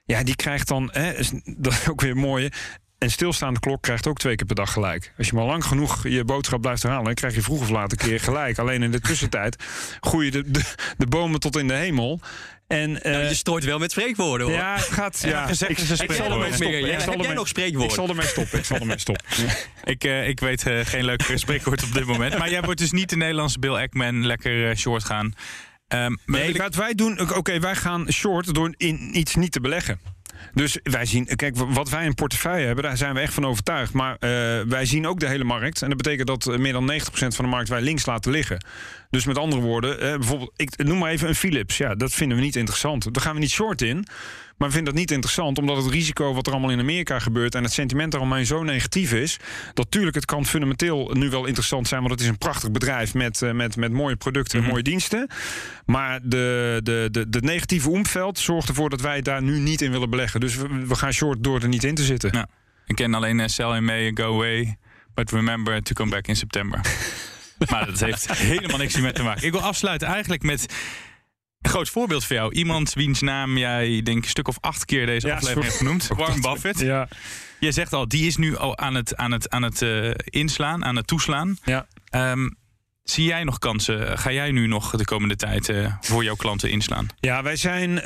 [0.05, 0.89] Ja, die krijgt dan...
[0.93, 2.53] Hè, is- dat is ook weer mooie...
[2.99, 5.13] En stilstaande klok krijgt ook twee keer per dag gelijk.
[5.19, 7.05] Als je maar lang genoeg je boodschap blijft herhalen...
[7.07, 8.59] dan krijg je vroeg of laat een keer gelijk.
[8.59, 9.65] Alleen in de tussentijd
[10.01, 10.63] groeien de, de,
[10.97, 12.21] de bomen tot in de hemel.
[12.73, 14.57] En, eh, Nou, je strooit wel met spreekwoorden hoor.
[14.57, 15.21] ja, het gaat.
[15.23, 16.93] Ja, Ja, gezegd is een ik zal ermee ja.
[16.95, 17.89] Ik zal Heb jij nog spreekwoorden?
[17.89, 18.59] Ik zal ermee stoppen.
[18.59, 19.25] Ik zal ermee stoppen.
[19.85, 22.39] Ik, eh, ik weet eh, geen leuk spreekwoord op dit moment.
[22.39, 25.35] Maar jij wordt dus niet de Nederlandse Bill Ackman lekker eh, short gaan.
[25.89, 29.61] Ehm, Nee, ik- wat wij doen, oké, wij gaan short door in iets niet te
[29.61, 30.01] beleggen.
[30.55, 33.93] Dus wij zien, kijk, wat wij in portefeuille hebben, daar zijn we echt van overtuigd.
[33.93, 34.29] Maar eh,
[34.67, 35.83] wij zien ook de hele markt.
[35.83, 38.65] En dat betekent dat eh, meer dan 90% van de markt wij links laten liggen.
[39.11, 41.77] Dus met andere woorden, eh, bijvoorbeeld, ik noem maar even een Philips.
[41.77, 43.15] Ja, dat vinden we niet interessant.
[43.15, 44.07] Daar gaan we niet short in.
[44.57, 47.55] Maar we vinden dat niet interessant, omdat het risico wat er allemaal in Amerika gebeurt
[47.55, 49.39] en het sentiment daaromheen zo negatief is.
[49.75, 53.15] Dat tuurlijk, het kan fundamenteel nu wel interessant zijn, want het is een prachtig bedrijf
[53.15, 55.29] met, met, met mooie producten en mooie diensten.
[55.87, 59.91] Maar de, de, de, de negatieve omveld zorgt ervoor dat wij daar nu niet in
[59.91, 60.41] willen beleggen.
[60.41, 62.31] Dus we, we gaan short door er niet in te zitten.
[62.33, 62.49] Ja.
[62.87, 64.77] Ik ken alleen uh, sell in May, go away.
[65.15, 66.81] But remember to come back in September.
[67.71, 69.47] maar dat heeft helemaal niks hiermee te maken.
[69.47, 70.75] Ik wil afsluiten eigenlijk met
[71.61, 72.55] een groot voorbeeld voor jou.
[72.55, 76.07] Iemand wiens naam jij denk een stuk of acht keer deze Ja, aflevering hebt genoemd.
[76.17, 76.81] Warren Buffett.
[76.81, 77.09] Ja.
[77.61, 80.85] Je zegt al, die is nu al aan het, aan het, aan het uh, inslaan,
[80.85, 81.57] aan het toeslaan.
[81.65, 81.87] Ja.
[82.11, 82.57] Um,
[83.05, 84.19] Zie jij nog kansen?
[84.19, 87.07] Ga jij nu nog de komende tijd uh, voor jouw klanten inslaan?
[87.21, 88.05] Ja, wij zijn, uh,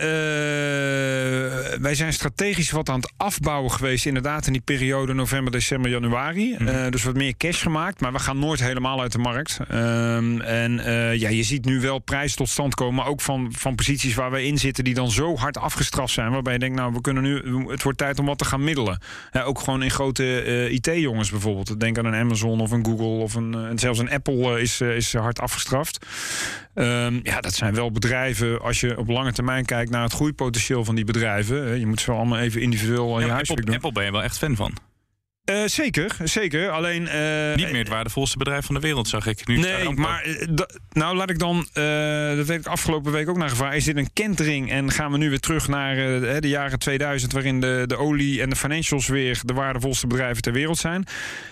[1.81, 4.07] wij zijn strategisch wat aan het afbouwen geweest.
[4.07, 6.55] Inderdaad, in die periode november, december, januari.
[6.59, 8.01] Mm uh, dus wat meer cash gemaakt.
[8.01, 9.59] Maar we gaan nooit helemaal uit de markt.
[9.73, 10.73] Um, en
[11.19, 12.95] ja, je ziet nu wel prijs tot stand komen.
[12.95, 14.85] Maar ook van, van posities waar wij in zitten.
[14.85, 16.31] die dan zo hard afgestraft zijn.
[16.31, 17.65] Waarbij je denkt, nou, we kunnen nu.
[17.71, 18.99] Het wordt tijd om wat te gaan middelen.
[19.45, 21.81] ook gewoon in grote IT-jongens bijvoorbeeld.
[21.81, 23.23] Denk aan een Amazon of een Google.
[23.23, 26.07] of een, en zelfs een Apple is is hard afgestraft.
[26.75, 28.61] Um, ja, dat zijn wel bedrijven.
[28.61, 31.79] Als je op lange termijn kijkt naar het groeipotentieel van die bedrijven.
[31.79, 33.75] Je moet ze allemaal even individueel aan ja, je huiswerk Apple, doen.
[33.75, 34.73] Apple ben je wel echt fan van.
[35.51, 36.71] Uh, zeker, zeker.
[36.71, 37.03] Alleen.
[37.03, 39.47] Uh, Niet meer het waardevolste bedrijf van de wereld, zag ik.
[39.47, 40.27] Nu nee, maar.
[40.27, 40.47] Uh,
[40.91, 41.57] nou, laat ik dan.
[42.37, 43.77] dat weet ik afgelopen week ook naar gevaar.
[43.77, 44.71] Is dit een kentering?
[44.71, 45.97] En gaan we nu weer terug naar
[46.41, 50.53] de jaren 2000, waarin de, de olie en de financials weer de waardevolste bedrijven ter
[50.53, 51.05] wereld zijn?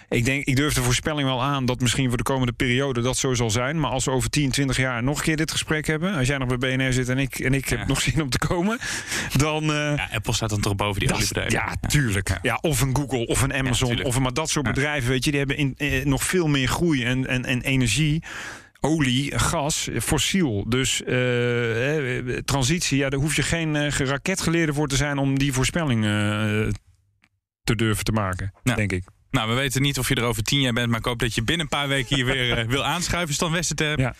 [0.09, 3.17] Ik denk, ik durf de voorspelling wel aan dat misschien voor de komende periode dat
[3.17, 3.81] zo zal zijn.
[3.81, 6.39] Maar als we over 10, 20 jaar nog een keer dit gesprek hebben, als jij
[6.39, 7.77] nog bij BNR zit en ik, en ik ja.
[7.77, 8.79] heb nog zin om te komen,
[9.37, 9.65] dan.
[9.65, 11.53] ja, Apple staat dan toch boven die oliebedrijven.
[11.53, 12.29] Ja, tuurlijk.
[12.29, 12.39] Ja.
[12.43, 12.59] ja.
[12.61, 14.03] of een Google of een Amazon.
[14.05, 17.05] Of maar dat soort bedrijven, weet je, die hebben in, eh, nog veel meer groei
[17.05, 18.23] en, en, en energie.
[18.81, 20.65] Olie, gas, fossiel.
[20.69, 25.39] Dus uh, eh, transitie, ja, daar hoef je geen uh, raketgeleerde voor te zijn om
[25.39, 26.11] die voorspelling uh,
[27.65, 28.75] te durven te maken, ja.
[28.75, 29.05] denk ik.
[29.35, 31.35] Nou, we weten niet of je er over tien jaar bent, maar ik hoop dat
[31.35, 33.35] je binnen een paar weken hier weer wil aanschuiven.
[33.35, 33.99] Stan Westerterp.
[33.99, 34.15] Ja.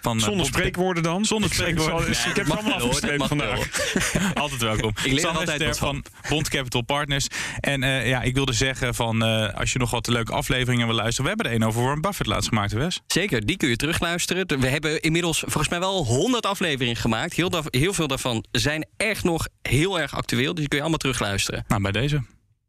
[0.00, 1.24] Van, Zonder uh, spreekwoorden dan?
[1.24, 2.10] Zonder spreekwoorden.
[2.10, 3.58] Ik, ik heb het allemaal afgestreept vandaag.
[4.34, 4.92] altijd welkom.
[5.02, 7.26] Ik leer Stan altijd van Bond Capital Partners.
[7.60, 10.96] En uh, ja, ik wilde zeggen van uh, als je nog wat leuke afleveringen wil
[10.96, 11.22] luisteren.
[11.22, 13.00] We hebben er een over Warren Buffett laatst gemaakt, Wes.
[13.06, 14.60] Zeker, die kun je terugluisteren.
[14.60, 17.34] We hebben inmiddels volgens mij wel 100 afleveringen gemaakt.
[17.34, 20.50] Heel, heel veel daarvan zijn echt nog heel erg actueel.
[20.50, 21.64] Dus die kun je allemaal terugluisteren.
[21.68, 22.22] Nou, bij deze.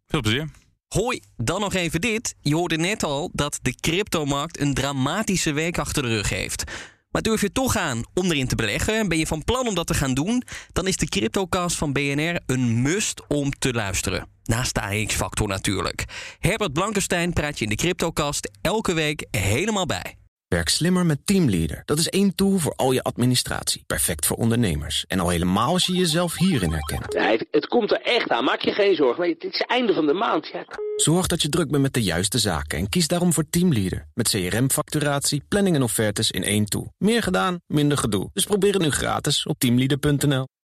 [0.07, 0.49] Veel plezier.
[0.88, 2.35] Hoi, dan nog even dit.
[2.41, 6.63] Je hoorde net al dat de cryptomarkt een dramatische week achter de rug heeft.
[7.11, 9.07] Maar durf je toch aan om erin te beleggen?
[9.07, 10.43] Ben je van plan om dat te gaan doen?
[10.73, 14.27] Dan is de CryptoCast van BNR een must om te luisteren.
[14.43, 16.05] Naast de AX-factor natuurlijk.
[16.39, 20.17] Herbert Blankenstein praat je in de CryptoCast elke week helemaal bij.
[20.47, 21.81] Werk slimmer met Teamleader.
[21.85, 23.83] Dat is één tool voor al je administratie.
[23.87, 25.05] Perfect voor ondernemers.
[25.07, 27.13] En al helemaal als je jezelf hierin herkent.
[27.13, 28.43] Ja, het, het, komt er echt aan.
[28.43, 29.19] Maak je geen zorgen.
[29.19, 30.47] Maar het is het einde van de maand.
[30.47, 30.65] Ja.
[30.95, 32.77] Zorg dat je druk bent met de juiste zaken.
[32.77, 34.07] En kies daarom voor Teamleader.
[34.13, 36.93] Met CRM-facturatie, planning en offertes in één tool.
[36.97, 38.29] Meer gedaan, minder gedoe.
[38.33, 40.47] Dus probeer het nu gratis op teamleader.nl.